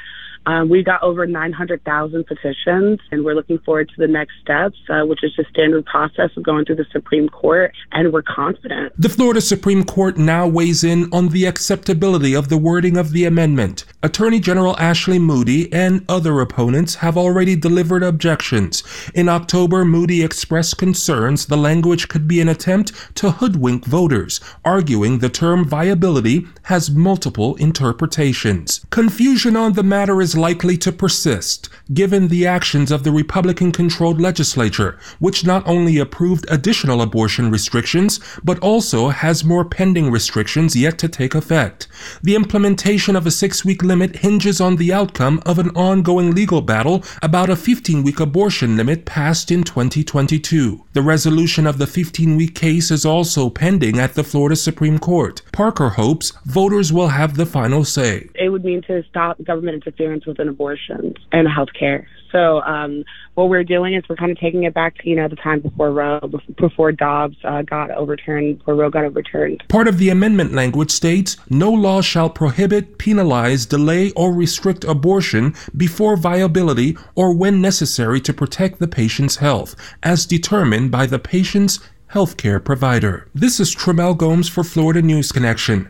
Um, 0.47 0.69
we 0.69 0.81
got 0.81 1.03
over 1.03 1.27
900,000 1.27 2.25
petitions, 2.25 2.99
and 3.11 3.25
we're 3.25 3.35
looking 3.35 3.59
forward 3.59 3.89
to 3.89 3.95
the 3.97 4.07
next 4.07 4.31
steps, 4.41 4.77
uh, 4.89 5.05
which 5.05 5.21
is 5.21 5.33
the 5.37 5.43
standard 5.49 5.85
process 5.85 6.29
of 6.37 6.43
going 6.43 6.63
through 6.63 6.77
the 6.77 6.85
Supreme 6.93 7.27
Court, 7.27 7.73
and 7.91 8.13
we're 8.13 8.21
confident. 8.21 8.93
The 8.97 9.09
Florida 9.09 9.41
Supreme 9.41 9.83
Court 9.83 10.17
now 10.17 10.47
weighs 10.47 10.85
in 10.85 11.09
on 11.11 11.29
the 11.29 11.45
acceptability 11.45 12.33
of 12.33 12.47
the 12.47 12.57
wording 12.57 12.95
of 12.95 13.11
the 13.11 13.25
amendment. 13.25 13.83
Attorney 14.01 14.39
General 14.39 14.77
Ashley 14.79 15.19
Moody 15.19 15.71
and 15.73 16.05
other 16.07 16.39
opponents 16.39 16.95
have 16.95 17.17
already 17.17 17.57
delivered 17.57 18.01
objections. 18.01 18.83
In 19.13 19.27
October, 19.27 19.83
Moody 19.83 20.23
expressed 20.23 20.77
concerns 20.77 21.47
the 21.47 21.57
language 21.57 22.07
could 22.07 22.25
be 22.25 22.39
an 22.39 22.47
attempt 22.47 22.93
to 23.15 23.31
hoodwink 23.31 23.83
voters, 23.83 24.39
arguing 24.63 25.19
the 25.19 25.27
term 25.27 25.65
viability 25.65 26.47
has 26.63 26.89
multiple 26.89 27.55
interpretations. 27.55 28.85
Confusion 28.91 29.57
on 29.57 29.73
the 29.73 29.83
matter 29.83 30.21
is 30.21 30.36
likely 30.37 30.77
to 30.77 30.91
persist, 30.91 31.69
given 31.93 32.27
the 32.27 32.45
actions 32.45 32.91
of 32.91 33.03
the 33.03 33.11
Republican 33.11 33.71
controlled 33.71 34.21
legislature, 34.21 34.97
which 35.19 35.45
not 35.45 35.67
only 35.67 35.97
approved 35.97 36.45
additional 36.49 37.01
abortion 37.01 37.49
restrictions, 37.51 38.19
but 38.43 38.59
also 38.59 39.09
has 39.09 39.43
more 39.43 39.65
pending 39.65 40.11
restrictions 40.11 40.75
yet 40.75 40.97
to 40.99 41.07
take 41.07 41.35
effect. 41.35 41.87
The 42.21 42.35
implementation 42.35 43.15
of 43.15 43.25
a 43.25 43.31
six 43.31 43.65
week 43.65 43.83
limit 43.83 44.17
hinges 44.17 44.61
on 44.61 44.75
the 44.75 44.93
outcome 44.93 45.41
of 45.45 45.59
an 45.59 45.71
ongoing 45.71 46.31
legal 46.33 46.61
battle 46.61 47.03
about 47.21 47.49
a 47.49 47.55
15 47.55 48.03
week 48.03 48.19
abortion 48.19 48.77
limit 48.77 49.05
passed 49.05 49.51
in 49.51 49.63
2022. 49.63 50.85
The 50.93 51.01
resolution 51.01 51.65
of 51.65 51.77
the 51.77 51.87
15 51.87 52.37
week 52.37 52.55
case 52.55 52.91
is 52.91 53.05
also 53.05 53.49
pending 53.49 53.99
at 53.99 54.13
the 54.13 54.23
Florida 54.23 54.55
Supreme 54.55 54.99
Court. 54.99 55.41
Parker 55.51 55.89
hopes 55.89 56.31
voters 56.45 56.93
will 56.93 57.09
have 57.09 57.35
the 57.35 57.45
final 57.45 57.83
say. 57.83 58.29
It 58.35 58.49
would 58.49 58.63
mean 58.63 58.81
to 58.83 59.03
stop 59.09 59.41
government 59.43 59.75
interference 59.75 60.26
within 60.27 60.47
abortions 60.47 61.15
and 61.31 61.47
health 61.47 61.69
care. 61.77 62.07
So 62.31 62.61
um, 62.61 63.03
what 63.35 63.49
we're 63.49 63.63
doing 63.63 63.93
is 63.93 64.03
we're 64.09 64.15
kind 64.15 64.31
of 64.31 64.39
taking 64.39 64.63
it 64.63 64.73
back 64.73 64.97
to 64.99 65.09
you 65.09 65.15
know 65.15 65.27
the 65.27 65.35
time 65.35 65.61
before 65.61 65.91
Roe, 65.91 66.19
before 66.57 66.91
Dobbs 66.91 67.37
uh, 67.43 67.61
got 67.61 67.91
overturned, 67.91 68.59
before 68.59 68.75
Roe 68.75 68.89
got 68.89 69.05
overturned. 69.05 69.63
Part 69.69 69.87
of 69.87 69.97
the 69.97 70.09
amendment 70.09 70.53
language 70.53 70.91
states 70.91 71.37
no 71.49 71.71
law 71.71 72.01
shall 72.01 72.29
prohibit, 72.29 72.97
penalize, 72.97 73.65
delay, 73.65 74.11
or 74.11 74.33
restrict 74.33 74.83
abortion 74.83 75.55
before 75.75 76.17
viability 76.17 76.97
or 77.15 77.33
when 77.33 77.61
necessary 77.61 78.19
to 78.21 78.33
protect 78.33 78.79
the 78.79 78.87
patient's 78.87 79.37
health, 79.37 79.75
as 80.03 80.25
determined 80.25 80.91
by 80.91 81.05
the 81.05 81.19
patient's 81.19 81.79
healthcare 82.13 82.63
provider. 82.63 83.27
This 83.33 83.59
is 83.59 83.71
Trimmel 83.71 84.13
Gomes 84.13 84.47
for 84.47 84.63
Florida 84.63 85.01
News 85.01 85.31
Connection. 85.31 85.89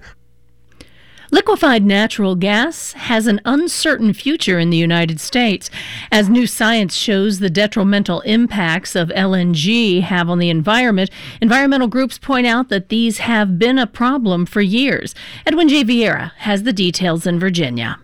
Liquefied 1.30 1.84
natural 1.84 2.36
gas 2.36 2.94
has 2.94 3.28
an 3.28 3.42
uncertain 3.44 4.13
future 4.13 4.60
in 4.60 4.70
the 4.70 4.78
United 4.78 5.20
States. 5.20 5.70
As 6.10 6.30
new 6.30 6.48
science 6.48 6.96
shows 6.96 7.40
the 7.40 7.50
detrimental 7.50 8.22
impacts 8.22 8.96
of 8.96 9.10
LNG 9.10 10.02
have 10.04 10.30
on 10.30 10.40
the 10.40 10.50
environment, 10.50 11.10
environmental 11.42 11.90
groups 11.90 12.18
point 12.18 12.48
out 12.48 12.70
that 12.70 12.88
these 12.88 13.18
have 13.18 13.60
been 13.60 13.78
a 13.78 13.88
problem 13.88 14.46
for 14.46 14.62
years. 14.62 15.13
Edwin 15.46 15.68
J. 15.68 15.84
Vieira 15.84 16.32
has 16.38 16.63
the 16.63 16.74
details 16.74 17.28
in 17.28 17.40
Virginia. 17.40 18.00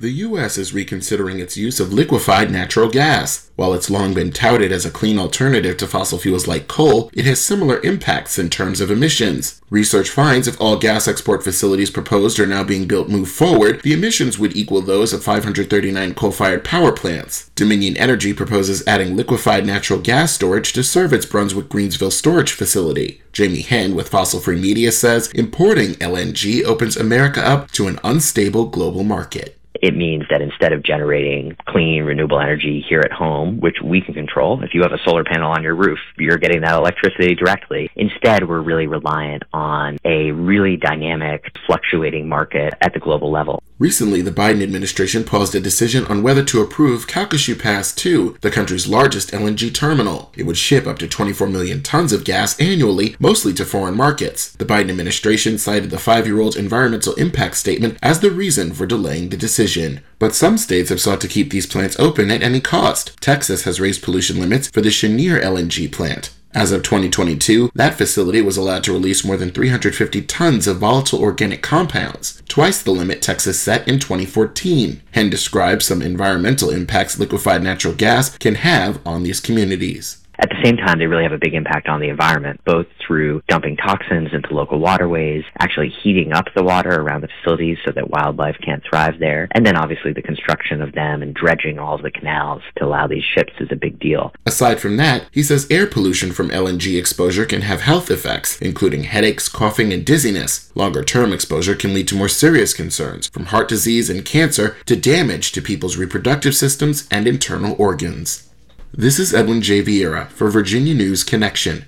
The 0.00 0.24
U.S. 0.24 0.56
is 0.56 0.72
reconsidering 0.72 1.40
its 1.40 1.58
use 1.58 1.78
of 1.78 1.92
liquefied 1.92 2.50
natural 2.50 2.88
gas. 2.88 3.50
While 3.56 3.74
it's 3.74 3.90
long 3.90 4.14
been 4.14 4.32
touted 4.32 4.72
as 4.72 4.86
a 4.86 4.90
clean 4.90 5.18
alternative 5.18 5.76
to 5.76 5.86
fossil 5.86 6.16
fuels 6.16 6.48
like 6.48 6.68
coal, 6.68 7.10
it 7.12 7.26
has 7.26 7.38
similar 7.38 7.82
impacts 7.82 8.38
in 8.38 8.48
terms 8.48 8.80
of 8.80 8.90
emissions. 8.90 9.60
Research 9.68 10.08
finds 10.08 10.48
if 10.48 10.58
all 10.58 10.78
gas 10.78 11.06
export 11.06 11.44
facilities 11.44 11.90
proposed 11.90 12.40
are 12.40 12.46
now 12.46 12.64
being 12.64 12.88
built 12.88 13.10
move 13.10 13.28
forward, 13.28 13.82
the 13.82 13.92
emissions 13.92 14.38
would 14.38 14.56
equal 14.56 14.80
those 14.80 15.12
of 15.12 15.22
539 15.22 16.14
coal 16.14 16.32
fired 16.32 16.64
power 16.64 16.92
plants. 16.92 17.50
Dominion 17.54 17.98
Energy 17.98 18.32
proposes 18.32 18.82
adding 18.86 19.16
liquefied 19.16 19.66
natural 19.66 20.00
gas 20.00 20.32
storage 20.32 20.72
to 20.72 20.82
serve 20.82 21.12
its 21.12 21.26
Brunswick 21.26 21.68
Greensville 21.68 22.10
storage 22.10 22.52
facility. 22.52 23.20
Jamie 23.34 23.60
Henn 23.60 23.94
with 23.94 24.08
Fossil 24.08 24.40
Free 24.40 24.58
Media 24.58 24.92
says 24.92 25.30
importing 25.32 25.90
LNG 25.96 26.64
opens 26.64 26.96
America 26.96 27.46
up 27.46 27.70
to 27.72 27.86
an 27.86 28.00
unstable 28.02 28.64
global 28.64 29.04
market 29.04 29.59
it 29.80 29.94
means 29.94 30.24
that 30.30 30.42
instead 30.42 30.72
of 30.72 30.82
generating 30.82 31.56
clean, 31.66 32.04
renewable 32.04 32.40
energy 32.40 32.84
here 32.86 33.00
at 33.00 33.12
home, 33.12 33.60
which 33.60 33.76
we 33.82 34.00
can 34.00 34.14
control, 34.14 34.62
if 34.62 34.74
you 34.74 34.82
have 34.82 34.92
a 34.92 35.02
solar 35.04 35.24
panel 35.24 35.50
on 35.50 35.62
your 35.62 35.74
roof, 35.74 35.98
you're 36.18 36.38
getting 36.38 36.60
that 36.62 36.74
electricity 36.74 37.34
directly. 37.34 37.90
Instead, 37.96 38.48
we're 38.48 38.60
really 38.60 38.86
reliant 38.86 39.42
on 39.52 39.98
a 40.04 40.32
really 40.32 40.76
dynamic, 40.76 41.44
fluctuating 41.66 42.28
market 42.28 42.74
at 42.80 42.92
the 42.92 43.00
global 43.00 43.30
level. 43.30 43.62
Recently, 43.80 44.20
the 44.20 44.30
Biden 44.30 44.62
administration 44.62 45.24
paused 45.24 45.54
a 45.54 45.58
decision 45.58 46.04
on 46.04 46.22
whether 46.22 46.44
to 46.44 46.60
approve 46.60 47.06
Calcasieu 47.06 47.58
Pass 47.58 47.94
2, 47.94 48.36
the 48.42 48.50
country's 48.50 48.86
largest 48.86 49.30
LNG 49.30 49.72
terminal. 49.72 50.30
It 50.36 50.44
would 50.44 50.58
ship 50.58 50.86
up 50.86 50.98
to 50.98 51.08
24 51.08 51.46
million 51.46 51.82
tons 51.82 52.12
of 52.12 52.22
gas 52.22 52.60
annually, 52.60 53.16
mostly 53.18 53.54
to 53.54 53.64
foreign 53.64 53.96
markets. 53.96 54.52
The 54.52 54.66
Biden 54.66 54.90
administration 54.90 55.56
cited 55.56 55.88
the 55.88 55.98
five 55.98 56.26
year 56.26 56.40
old 56.40 56.56
environmental 56.56 57.14
impact 57.14 57.56
statement 57.56 57.96
as 58.02 58.20
the 58.20 58.30
reason 58.30 58.74
for 58.74 58.84
delaying 58.84 59.30
the 59.30 59.38
decision. 59.38 60.02
But 60.18 60.34
some 60.34 60.58
states 60.58 60.90
have 60.90 61.00
sought 61.00 61.22
to 61.22 61.28
keep 61.28 61.48
these 61.48 61.66
plants 61.66 61.98
open 61.98 62.30
at 62.30 62.42
any 62.42 62.60
cost. 62.60 63.18
Texas 63.22 63.64
has 63.64 63.80
raised 63.80 64.02
pollution 64.02 64.38
limits 64.38 64.68
for 64.68 64.82
the 64.82 64.90
Cheniere 64.90 65.40
LNG 65.40 65.90
plant. 65.90 66.28
As 66.52 66.72
of 66.72 66.82
2022, 66.82 67.70
that 67.76 67.94
facility 67.96 68.42
was 68.42 68.56
allowed 68.56 68.82
to 68.84 68.92
release 68.92 69.24
more 69.24 69.36
than 69.36 69.50
350 69.50 70.22
tons 70.22 70.66
of 70.66 70.78
volatile 70.78 71.20
organic 71.20 71.62
compounds, 71.62 72.42
twice 72.48 72.82
the 72.82 72.90
limit 72.90 73.22
Texas 73.22 73.60
set 73.60 73.86
in 73.86 74.00
2014, 74.00 75.00
and 75.14 75.30
describes 75.30 75.84
some 75.84 76.02
environmental 76.02 76.70
impacts 76.70 77.20
liquefied 77.20 77.62
natural 77.62 77.94
gas 77.94 78.36
can 78.38 78.56
have 78.56 79.00
on 79.06 79.22
these 79.22 79.38
communities. 79.38 80.24
At 80.40 80.48
the 80.48 80.64
same 80.64 80.78
time, 80.78 80.98
they 80.98 81.06
really 81.06 81.24
have 81.24 81.32
a 81.32 81.38
big 81.38 81.52
impact 81.52 81.86
on 81.86 82.00
the 82.00 82.08
environment, 82.08 82.62
both 82.64 82.86
through 83.06 83.42
dumping 83.46 83.76
toxins 83.76 84.32
into 84.32 84.54
local 84.54 84.78
waterways, 84.78 85.44
actually 85.58 85.90
heating 86.02 86.32
up 86.32 86.46
the 86.56 86.64
water 86.64 86.98
around 86.98 87.20
the 87.20 87.28
facilities 87.28 87.76
so 87.84 87.92
that 87.92 88.08
wildlife 88.08 88.56
can't 88.64 88.82
thrive 88.88 89.18
there, 89.18 89.48
and 89.52 89.66
then 89.66 89.76
obviously 89.76 90.14
the 90.14 90.22
construction 90.22 90.80
of 90.80 90.92
them 90.92 91.20
and 91.20 91.34
dredging 91.34 91.78
all 91.78 91.98
the 91.98 92.10
canals 92.10 92.62
to 92.76 92.86
allow 92.86 93.06
these 93.06 93.22
ships 93.22 93.52
is 93.60 93.68
a 93.70 93.76
big 93.76 94.00
deal. 94.00 94.32
Aside 94.46 94.80
from 94.80 94.96
that, 94.96 95.26
he 95.30 95.42
says 95.42 95.66
air 95.70 95.86
pollution 95.86 96.32
from 96.32 96.48
LNG 96.48 96.98
exposure 96.98 97.44
can 97.44 97.60
have 97.60 97.82
health 97.82 98.10
effects, 98.10 98.58
including 98.62 99.04
headaches, 99.04 99.46
coughing, 99.46 99.92
and 99.92 100.06
dizziness. 100.06 100.74
Longer 100.74 101.04
term 101.04 101.34
exposure 101.34 101.74
can 101.74 101.92
lead 101.92 102.08
to 102.08 102.16
more 102.16 102.30
serious 102.30 102.72
concerns, 102.72 103.28
from 103.28 103.46
heart 103.46 103.68
disease 103.68 104.08
and 104.08 104.24
cancer 104.24 104.78
to 104.86 104.96
damage 104.96 105.52
to 105.52 105.60
people's 105.60 105.98
reproductive 105.98 106.54
systems 106.54 107.06
and 107.10 107.28
internal 107.28 107.76
organs. 107.78 108.49
This 108.92 109.20
is 109.20 109.32
Edwin 109.32 109.62
J. 109.62 109.84
Vieira 109.84 110.28
for 110.30 110.50
Virginia 110.50 110.94
News 110.94 111.22
Connection. 111.22 111.84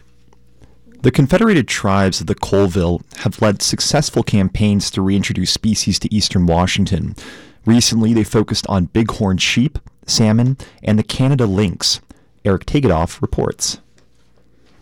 The 1.03 1.11
Confederated 1.11 1.67
Tribes 1.67 2.21
of 2.21 2.29
the 2.29 2.37
Colville 2.37 3.03
have 3.17 3.43
led 3.43 3.61
successful 3.61 4.23
campaigns 4.23 4.88
to 4.93 5.03
reintroduce 5.03 5.51
species 5.51 5.99
to 5.99 6.15
eastern 6.15 6.47
Washington. 6.47 7.17
Recently, 7.67 8.15
they 8.15 8.23
focused 8.23 8.69
on 8.69 8.85
bighorn 8.85 9.38
sheep, 9.38 9.81
salmon, 10.07 10.57
and 10.85 10.97
the 10.97 11.03
Canada 11.03 11.45
lynx. 11.45 12.01
Eric 12.45 12.67
Tegethoff 12.67 13.21
reports. 13.21 13.81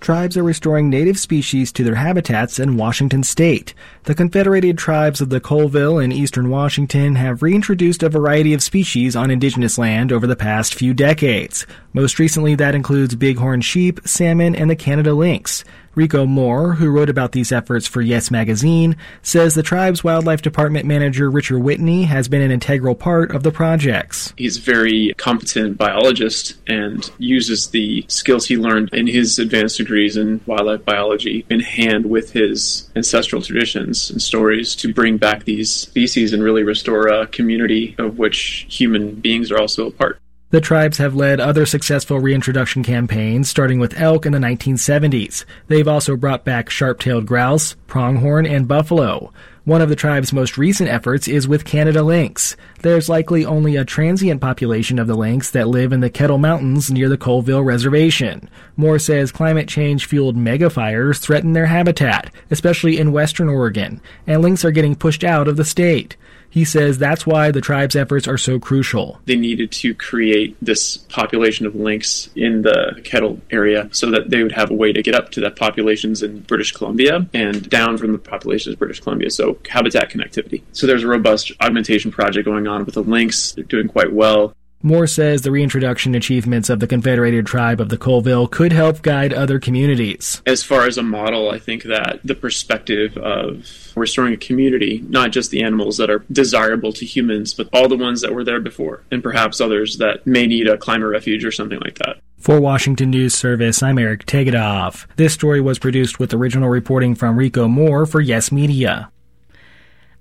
Tribes 0.01 0.35
are 0.39 0.43
restoring 0.43 0.89
native 0.89 1.19
species 1.19 1.71
to 1.73 1.85
their 1.85 1.97
habitats 1.97 2.59
in 2.59 2.79
Washington 2.79 3.23
state. 3.23 3.75
The 4.05 4.15
Confederated 4.15 4.79
Tribes 4.79 5.21
of 5.21 5.29
the 5.29 5.41
Colville 5.41 5.99
in 5.99 6.11
eastern 6.11 6.49
Washington 6.49 7.17
have 7.17 7.43
reintroduced 7.43 8.03
a 8.03 8.09
variety 8.09 8.55
of 8.55 8.63
species 8.63 9.15
on 9.15 9.31
indigenous 9.31 9.77
land 9.77 10.11
over 10.11 10.27
the 10.27 10.37
past 10.37 10.75
few 10.75 10.95
decades. 10.95 11.67
Most 11.93 12.19
recently, 12.19 12.55
that 12.55 12.75
includes 12.75 13.15
bighorn 13.15 13.61
sheep, 13.61 14.01
salmon, 14.07 14.57
and 14.57 14.71
the 14.71 14.77
Canada 14.77 15.13
lynx. 15.13 15.65
Rico 15.95 16.25
Moore, 16.25 16.75
who 16.75 16.89
wrote 16.89 17.09
about 17.09 17.33
these 17.33 17.51
efforts 17.51 17.87
for 17.87 18.01
Yes 18.01 18.31
Magazine, 18.31 18.97
says 19.23 19.55
the 19.55 19.63
tribe's 19.63 20.05
wildlife 20.05 20.41
department 20.41 20.87
manager 20.87 21.31
Richard 21.31 21.59
Whitney 21.59 22.05
has 22.05 22.29
been 22.29 22.43
an 22.43 22.53
integral 22.53 22.95
part 22.95 23.35
of 23.35 23.43
the 23.43 23.51
projects. 23.51 24.33
He's 24.37 24.57
a 24.57 24.61
very 24.61 25.13
competent 25.17 25.77
biologist 25.77 26.57
and 26.69 27.11
uses 27.19 27.69
the 27.69 28.05
skills 28.09 28.47
he 28.47 28.57
learned 28.57 28.91
in 28.93 29.09
his 29.09 29.39
advanced 29.39 29.79
degrees 29.79 30.17
in 30.17 30.41
wildlife 30.47 30.85
biology 30.85 31.45
in 31.51 31.61
hand 31.61 32.07
with 32.07 32.33
his 32.33 32.89
ancestral 32.95 33.43
traditions 33.43 34.11
and 34.11 34.23
stories 34.23 34.77
to 34.77 34.95
bring 34.95 35.17
back 35.17 35.45
these 35.45 35.71
species 35.71 36.33
and 36.33 36.43
really 36.43 36.63
restore 36.63 37.09
a 37.09 37.27
community 37.27 37.97
of 37.99 38.19
which 38.19 38.67
human 38.69 39.17
beings 39.17 39.51
are 39.51 39.59
also 39.59 39.89
a 39.89 39.91
part. 39.91 40.21
The 40.51 40.61
tribes 40.61 40.99
have 40.99 41.15
led 41.15 41.39
other 41.39 41.65
successful 41.65 42.19
reintroduction 42.19 42.83
campaigns, 42.83 43.49
starting 43.49 43.79
with 43.79 44.01
elk 44.01 44.27
in 44.27 44.33
the 44.33 44.41
1970s. 44.41 45.45
They've 45.69 45.87
also 45.87 46.17
brought 46.17 46.45
back 46.45 46.69
sharp-tailed 46.69 47.25
grouse, 47.25 47.77
pronghorn, 47.87 48.47
and 48.47 48.67
buffalo. 48.67 49.33
One 49.63 49.81
of 49.81 49.89
the 49.89 49.95
tribe's 49.95 50.33
most 50.33 50.59
recent 50.59 50.91
efforts 50.91 51.29
is 51.29 51.47
with 51.47 51.65
Canada 51.65 52.03
lynx. 52.03 52.57
There's 52.81 53.09
likely 53.09 53.45
only 53.45 53.77
a 53.77 53.85
transient 53.85 54.41
population 54.41 54.99
of 54.99 55.07
the 55.07 55.15
lynx 55.15 55.53
that 55.53 55.69
live 55.69 55.93
in 55.93 56.01
the 56.01 56.11
Kettle 56.11 56.39
Mountains 56.39 56.91
near 56.91 57.09
the 57.09 57.17
Colville 57.17 57.63
Reservation. 57.63 58.51
Moore 58.77 58.99
says 58.99 59.31
climate 59.31 59.69
change 59.69 60.07
fueled 60.07 60.37
megafires 60.37 61.21
threaten 61.21 61.53
their 61.53 61.67
habitat, 61.67 62.35
especially 62.51 62.99
in 62.99 63.13
western 63.13 63.49
Oregon, 63.49 64.01
and 64.27 64.43
lynx 64.43 64.65
are 64.65 64.73
getting 64.73 64.97
pushed 64.97 65.23
out 65.23 65.47
of 65.47 65.57
the 65.57 65.65
state. 65.65 66.17
He 66.51 66.65
says 66.65 66.99
that's 66.99 67.27
why 67.27 67.51
the 67.51 67.61
tribe's 67.61 67.97
efforts 67.97 68.27
are 68.27 68.37
so 68.37 68.59
crucial. 68.59 69.21
They 69.25 69.37
needed 69.37 69.71
to 69.73 69.95
create 69.95 70.57
this 70.61 70.97
population 70.97 71.65
of 71.65 71.75
lynx 71.75 72.29
in 72.35 72.63
the 72.63 73.01
Kettle 73.05 73.41
area 73.51 73.89
so 73.93 74.11
that 74.11 74.31
they 74.31 74.43
would 74.43 74.53
have 74.53 74.71
a 74.71 74.75
way 74.75 74.93
to 74.93 75.03
get 75.03 75.15
up 75.15 75.31
to 75.31 75.41
the 75.41 75.51
populations 75.51 76.23
in 76.23 76.41
British 76.41 76.73
Columbia 76.73 77.27
and 77.33 77.71
down 77.71 77.97
from 77.99 78.13
the 78.13 78.19
populations 78.19 78.75
of 78.75 78.79
British 78.79 79.01
Columbia. 79.01 79.31
So 79.31 79.59
habitat 79.69 80.11
connectivity. 80.11 80.63
So 80.73 80.87
there's 80.87 81.05
a 81.05 81.09
robust 81.09 81.53
augmentation 81.61 82.11
project 82.11 82.45
going 82.45 82.67
on 82.67 82.85
with 82.85 82.95
the 82.95 83.03
lynx. 83.03 83.53
They're 83.53 83.65
doing 83.65 83.89
quite 83.89 84.13
well. 84.13 84.55
Moore 84.83 85.07
says 85.07 85.43
the 85.43 85.51
reintroduction 85.51 86.15
achievements 86.15 86.71
of 86.71 86.81
the 86.81 86.87
Confederated 86.87 87.45
Tribe 87.45 87.83
of 87.83 87.91
the 87.91 87.99
Colville 87.99 88.49
could 88.49 88.73
help 88.73 89.03
guide 89.03 89.35
other 89.35 89.59
communities. 89.59 90.41
As 90.47 90.63
far 90.63 90.87
as 90.87 90.97
a 90.97 91.03
model, 91.03 91.51
I 91.51 91.59
think 91.59 91.83
that 91.83 92.21
the 92.25 92.35
perspective 92.35 93.15
of 93.19 93.93
restoring 93.95 94.33
a 94.33 94.39
community, 94.39 95.05
not 95.07 95.33
just 95.33 95.51
the 95.51 95.63
animals 95.63 95.99
that 95.99 96.09
are 96.09 96.25
desirable 96.33 96.95
to 96.95 97.05
humans, 97.05 97.53
but 97.53 97.69
all 97.75 97.89
the 97.89 97.97
ones 97.97 98.23
that 98.23 98.33
were 98.33 98.43
there 98.43 98.61
before, 98.61 99.03
and 99.11 99.23
perhaps 99.23 99.61
others 99.61 99.99
that 99.99 100.27
may 100.27 100.47
need 100.47 100.67
a 100.67 100.79
climate 100.79 101.11
refuge 101.11 101.45
or 101.45 101.53
something 101.53 101.81
like 101.81 101.99
that. 101.99 102.17
For 102.39 102.59
Washington 102.59 103.11
News 103.11 103.35
Service, 103.35 103.83
I'm 103.83 103.99
Eric 103.99 104.25
Tegethoff. 104.25 105.07
This 105.17 105.35
story 105.35 105.61
was 105.61 105.79
produced 105.79 106.19
with 106.19 106.33
original 106.33 106.71
reporting 106.71 107.15
from 107.15 107.37
Rico 107.37 107.69
Moore 107.69 108.07
for 108.07 108.23
Yes 108.23 108.51
Media. 108.51 109.11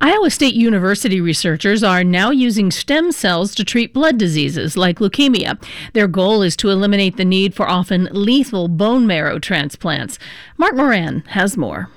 Iowa 0.01 0.29
State 0.29 0.53
University 0.53 1.19
researchers 1.19 1.83
are 1.83 2.05
now 2.05 2.31
using 2.31 2.71
stem 2.71 3.11
cells 3.11 3.53
to 3.55 3.65
treat 3.65 3.93
blood 3.93 4.17
diseases 4.17 4.77
like 4.77 4.99
leukemia. 4.99 5.61
Their 5.91 6.07
goal 6.07 6.41
is 6.41 6.55
to 6.57 6.69
eliminate 6.69 7.17
the 7.17 7.25
need 7.25 7.53
for 7.53 7.67
often 7.67 8.07
lethal 8.13 8.69
bone 8.69 9.05
marrow 9.05 9.39
transplants. 9.39 10.17
Mark 10.57 10.77
Moran 10.77 11.25
has 11.27 11.57
more. 11.57 11.89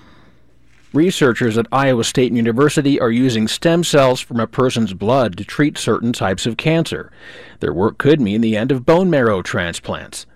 Researchers 0.93 1.57
at 1.57 1.69
Iowa 1.71 2.03
State 2.03 2.33
University 2.33 2.99
are 2.99 3.12
using 3.12 3.47
stem 3.47 3.85
cells 3.85 4.21
from 4.21 4.41
a 4.41 4.49
person's 4.49 4.95
blood 4.95 5.37
to 5.37 5.45
treat 5.45 5.79
certain 5.79 6.12
types 6.12 6.45
of 6.45 6.57
cancer. 6.57 7.12
Their 7.61 7.73
work 7.73 7.99
could 7.99 8.21
mean 8.21 8.41
the 8.41 8.57
end 8.57 8.73
of 8.73 8.85
bone 8.85 9.11
marrow 9.11 9.43
transplants. 9.43 10.27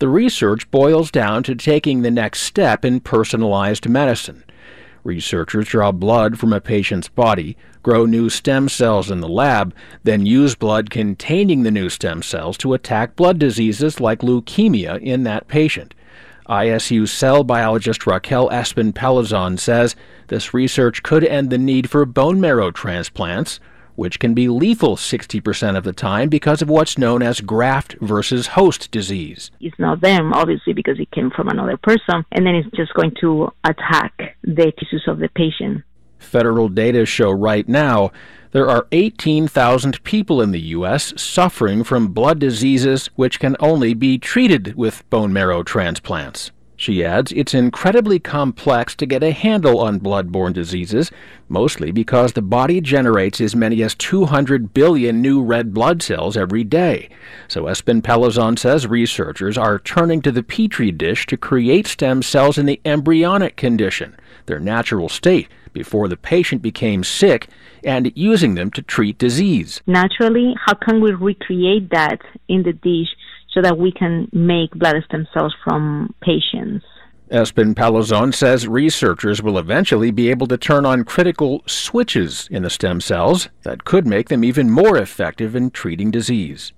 The 0.00 0.08
research 0.08 0.68
boils 0.72 1.12
down 1.12 1.44
to 1.44 1.54
taking 1.54 2.02
the 2.02 2.10
next 2.10 2.40
step 2.40 2.84
in 2.84 2.98
personalized 2.98 3.88
medicine. 3.88 4.42
Researchers 5.04 5.66
draw 5.66 5.90
blood 5.90 6.38
from 6.38 6.52
a 6.52 6.60
patient's 6.60 7.08
body, 7.08 7.56
grow 7.82 8.06
new 8.06 8.30
stem 8.30 8.68
cells 8.68 9.10
in 9.10 9.20
the 9.20 9.28
lab, 9.28 9.74
then 10.04 10.24
use 10.26 10.54
blood 10.54 10.90
containing 10.90 11.62
the 11.62 11.70
new 11.70 11.88
stem 11.88 12.22
cells 12.22 12.56
to 12.58 12.72
attack 12.72 13.16
blood 13.16 13.38
diseases 13.38 14.00
like 14.00 14.20
leukemia 14.20 15.00
in 15.00 15.24
that 15.24 15.48
patient. 15.48 15.94
ISU 16.48 17.08
cell 17.08 17.44
biologist 17.44 18.06
Raquel 18.06 18.48
Espin-Palazon 18.50 19.58
says 19.58 19.96
this 20.28 20.54
research 20.54 21.02
could 21.02 21.24
end 21.24 21.50
the 21.50 21.58
need 21.58 21.90
for 21.90 22.04
bone 22.04 22.40
marrow 22.40 22.70
transplants, 22.70 23.58
which 24.02 24.18
can 24.18 24.34
be 24.34 24.48
lethal 24.48 24.96
60% 24.96 25.76
of 25.76 25.84
the 25.84 25.92
time 25.92 26.28
because 26.28 26.60
of 26.60 26.68
what's 26.68 26.98
known 26.98 27.22
as 27.22 27.40
graft 27.40 27.94
versus 28.00 28.48
host 28.58 28.90
disease. 28.90 29.52
It's 29.60 29.78
not 29.78 30.00
them, 30.00 30.32
obviously, 30.32 30.72
because 30.72 30.98
it 30.98 31.12
came 31.12 31.30
from 31.30 31.46
another 31.46 31.76
person, 31.76 32.24
and 32.32 32.44
then 32.44 32.56
it's 32.56 32.76
just 32.76 32.92
going 32.94 33.14
to 33.20 33.52
attack 33.62 34.36
the 34.42 34.72
tissues 34.76 35.04
of 35.06 35.20
the 35.20 35.28
patient. 35.28 35.84
Federal 36.18 36.68
data 36.68 37.06
show 37.06 37.30
right 37.30 37.68
now 37.68 38.10
there 38.50 38.68
are 38.68 38.88
18,000 38.90 40.02
people 40.02 40.42
in 40.42 40.50
the 40.50 40.60
U.S. 40.76 41.14
suffering 41.16 41.84
from 41.84 42.08
blood 42.08 42.40
diseases 42.40 43.06
which 43.14 43.38
can 43.38 43.54
only 43.60 43.94
be 43.94 44.18
treated 44.18 44.74
with 44.74 45.08
bone 45.10 45.32
marrow 45.32 45.62
transplants. 45.62 46.50
She 46.82 47.04
adds 47.04 47.30
it's 47.30 47.54
incredibly 47.54 48.18
complex 48.18 48.96
to 48.96 49.06
get 49.06 49.22
a 49.22 49.30
handle 49.30 49.78
on 49.78 50.00
blood-borne 50.00 50.52
diseases, 50.52 51.12
mostly 51.48 51.92
because 51.92 52.32
the 52.32 52.42
body 52.42 52.80
generates 52.80 53.40
as 53.40 53.54
many 53.54 53.84
as 53.84 53.94
200 53.94 54.74
billion 54.74 55.22
new 55.22 55.40
red 55.40 55.72
blood 55.72 56.02
cells 56.02 56.36
every 56.36 56.64
day. 56.64 57.08
So 57.46 57.66
Espin-Palazon 57.66 58.58
says 58.58 58.88
researchers 58.88 59.56
are 59.56 59.78
turning 59.78 60.22
to 60.22 60.32
the 60.32 60.42
petri 60.42 60.90
dish 60.90 61.24
to 61.26 61.36
create 61.36 61.86
stem 61.86 62.20
cells 62.20 62.58
in 62.58 62.66
the 62.66 62.80
embryonic 62.84 63.54
condition, 63.54 64.16
their 64.46 64.58
natural 64.58 65.08
state, 65.08 65.46
before 65.72 66.08
the 66.08 66.16
patient 66.16 66.62
became 66.62 67.04
sick, 67.04 67.46
and 67.84 68.10
using 68.16 68.56
them 68.56 68.72
to 68.72 68.82
treat 68.82 69.18
disease. 69.18 69.80
Naturally, 69.86 70.56
how 70.66 70.74
can 70.74 71.00
we 71.00 71.12
recreate 71.12 71.90
that 71.90 72.18
in 72.48 72.64
the 72.64 72.72
dish 72.72 73.14
so 73.52 73.60
that 73.62 73.78
we 73.78 73.92
can 73.92 74.28
make 74.32 74.70
blood 74.72 74.96
stem 75.04 75.26
cells 75.32 75.54
from 75.64 76.14
patients. 76.22 76.84
Espin 77.30 77.74
Palazon 77.74 78.34
says 78.34 78.68
researchers 78.68 79.42
will 79.42 79.58
eventually 79.58 80.10
be 80.10 80.28
able 80.28 80.46
to 80.46 80.58
turn 80.58 80.84
on 80.84 81.04
critical 81.04 81.62
switches 81.66 82.46
in 82.50 82.62
the 82.62 82.68
stem 82.68 83.00
cells 83.00 83.48
that 83.62 83.84
could 83.84 84.06
make 84.06 84.28
them 84.28 84.44
even 84.44 84.68
more 84.68 84.98
effective 84.98 85.56
in 85.56 85.70
treating 85.70 86.10
disease. 86.10 86.72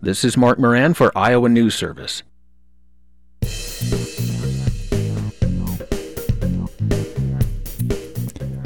This 0.00 0.24
is 0.24 0.36
Mark 0.36 0.58
Moran 0.58 0.94
for 0.94 1.16
Iowa 1.16 1.48
News 1.48 1.76
Service. 1.76 2.24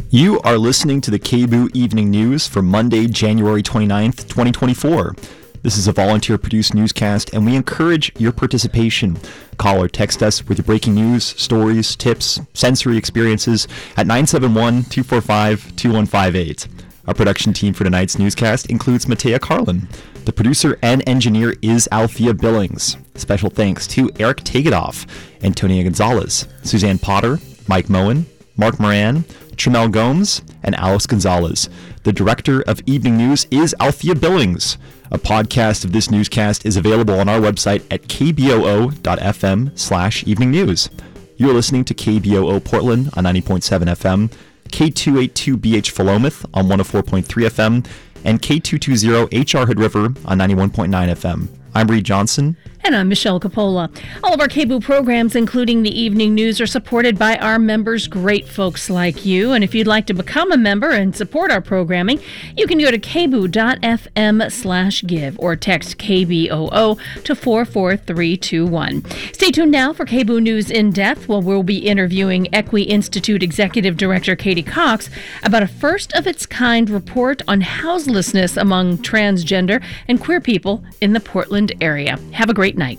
You 0.09 0.41
are 0.41 0.57
listening 0.57 1.03
to 1.03 1.11
the 1.11 1.19
KBOO 1.19 1.69
Evening 1.75 2.11
News 2.11 2.49
for 2.49 2.63
Monday, 2.63 3.07
January 3.07 3.63
29th, 3.63 4.27
2024. 4.29 5.15
This 5.63 5.79
is 5.79 5.89
a 5.89 5.93
volunteer 5.93 6.39
produced 6.39 6.75
newscast, 6.75 7.33
and 7.33 7.45
we 7.45 7.57
encourage 7.57 8.13
your 8.19 8.33
participation. 8.33 9.19
Call 9.57 9.83
or 9.83 9.89
text 9.89 10.23
us 10.23 10.47
with 10.47 10.59
your 10.59 10.65
breaking 10.65 10.95
news, 10.95 11.25
stories, 11.25 11.97
tips, 11.97 12.41
sensory 12.55 12.97
experiences 12.97 13.67
at 13.97 14.07
971 14.07 14.85
245 14.85 15.77
2158. 15.77 16.69
Our 17.07 17.15
production 17.15 17.53
team 17.53 17.73
for 17.73 17.85
tonight's 17.85 18.19
newscast 18.19 18.67
includes 18.67 19.07
Matea 19.07 19.41
Carlin. 19.41 19.89
The 20.25 20.33
producer 20.33 20.77
and 20.83 21.09
engineer 21.09 21.55
is 21.63 21.89
Althea 21.93 22.35
Billings. 22.35 22.97
Special 23.15 23.49
thanks 23.49 23.87
to 23.89 24.11
Eric 24.19 24.39
Tegethoff, 24.39 25.07
Antonia 25.43 25.85
Gonzalez, 25.85 26.49
Suzanne 26.63 26.99
Potter, 26.99 27.39
Mike 27.69 27.89
Moen, 27.89 28.27
Mark 28.57 28.81
Moran, 28.81 29.25
Trimmel 29.57 29.89
Gomes, 29.89 30.43
and 30.63 30.75
Alice 30.75 31.07
Gonzalez. 31.07 31.69
The 32.03 32.13
director 32.13 32.63
of 32.63 32.81
Evening 32.87 33.17
News 33.17 33.47
is 33.51 33.75
Althea 33.81 34.15
Billings. 34.15 34.79
A 35.13 35.19
podcast 35.19 35.85
of 35.85 35.93
this 35.93 36.11
newscast 36.11 36.67
is 36.67 36.77
available 36.77 37.21
on 37.21 37.29
our 37.29 37.39
website 37.39 37.85
at 37.93 38.03
kboo.fm 38.03 39.79
slash 39.79 40.25
evening 40.27 40.51
news. 40.51 40.91
You're 41.37 41.55
listening 41.55 41.85
to 41.85 41.95
KBOO 41.95 42.65
Portland 42.65 43.11
on 43.15 43.23
90.7 43.25 43.85
FM, 43.85 44.33
K282BH 44.71 45.93
Philomath 45.93 46.45
on 46.55 46.67
104.3 46.67 47.25
FM, 47.25 47.87
and 48.25 48.43
K220HR 48.43 49.67
Hood 49.67 49.79
River 49.79 50.07
on 50.25 50.39
91.9 50.39 50.89
FM. 50.89 51.49
I'm 51.75 51.87
Reed 51.87 52.05
Johnson. 52.05 52.57
And 52.87 52.95
I'm 52.95 53.09
Michelle 53.09 53.41
Capola. 53.41 53.91
All 54.23 54.33
of 54.33 54.41
our 54.41 54.47
KBOO 54.47 54.81
programs, 54.81 55.35
including 55.35 55.83
the 55.83 56.01
evening 56.01 56.37
news, 56.37 56.61
are 56.61 56.69
supported 56.69 57.19
by 57.19 57.37
our 57.39 57.59
members, 57.59 58.07
great 58.07 58.47
folks 58.47 58.89
like 58.89 59.27
you. 59.27 59.51
And 59.51 59.65
if 59.65 59.75
you'd 59.75 59.89
like 59.89 60.07
to 60.07 60.15
become 60.15 60.53
a 60.53 60.57
member 60.57 60.91
and 60.91 61.15
support 61.15 61.51
our 61.51 61.61
programming, 61.61 62.21
you 62.57 62.69
can 62.69 62.79
go 62.79 62.93
to 62.93 62.99
kboo.fm 62.99 64.53
slash 64.53 65.03
give 65.03 65.37
or 65.41 65.57
text 65.57 65.99
KBOO 65.99 66.97
to 67.25 67.35
44321. 67.35 69.05
Stay 69.33 69.51
tuned 69.51 69.73
now 69.73 69.93
for 69.93 70.05
KBOO 70.05 70.41
News 70.41 70.71
in 70.71 70.93
Depth, 70.93 71.29
where 71.29 71.41
we'll 71.41 71.65
be 71.65 71.79
interviewing 71.79 72.47
Equi 72.55 72.85
Institute 72.85 73.43
Executive 73.43 73.97
Director 73.97 74.37
Katie 74.37 74.63
Cox 74.63 75.11
about 75.43 75.65
a 75.65 75.67
first 75.67 76.13
of 76.13 76.29
its 76.29 76.47
kind 76.47 76.89
report 76.89 77.43
on 77.49 77.63
houselessness 77.63 78.57
among 78.57 78.99
transgender 78.99 79.83
and 80.07 80.21
queer 80.21 80.41
people 80.41 80.85
in 81.01 81.15
the 81.15 81.21
Portland 81.21 81.73
area. 81.81 82.21
Have 82.31 82.49
a 82.49 82.55
great 82.77 82.99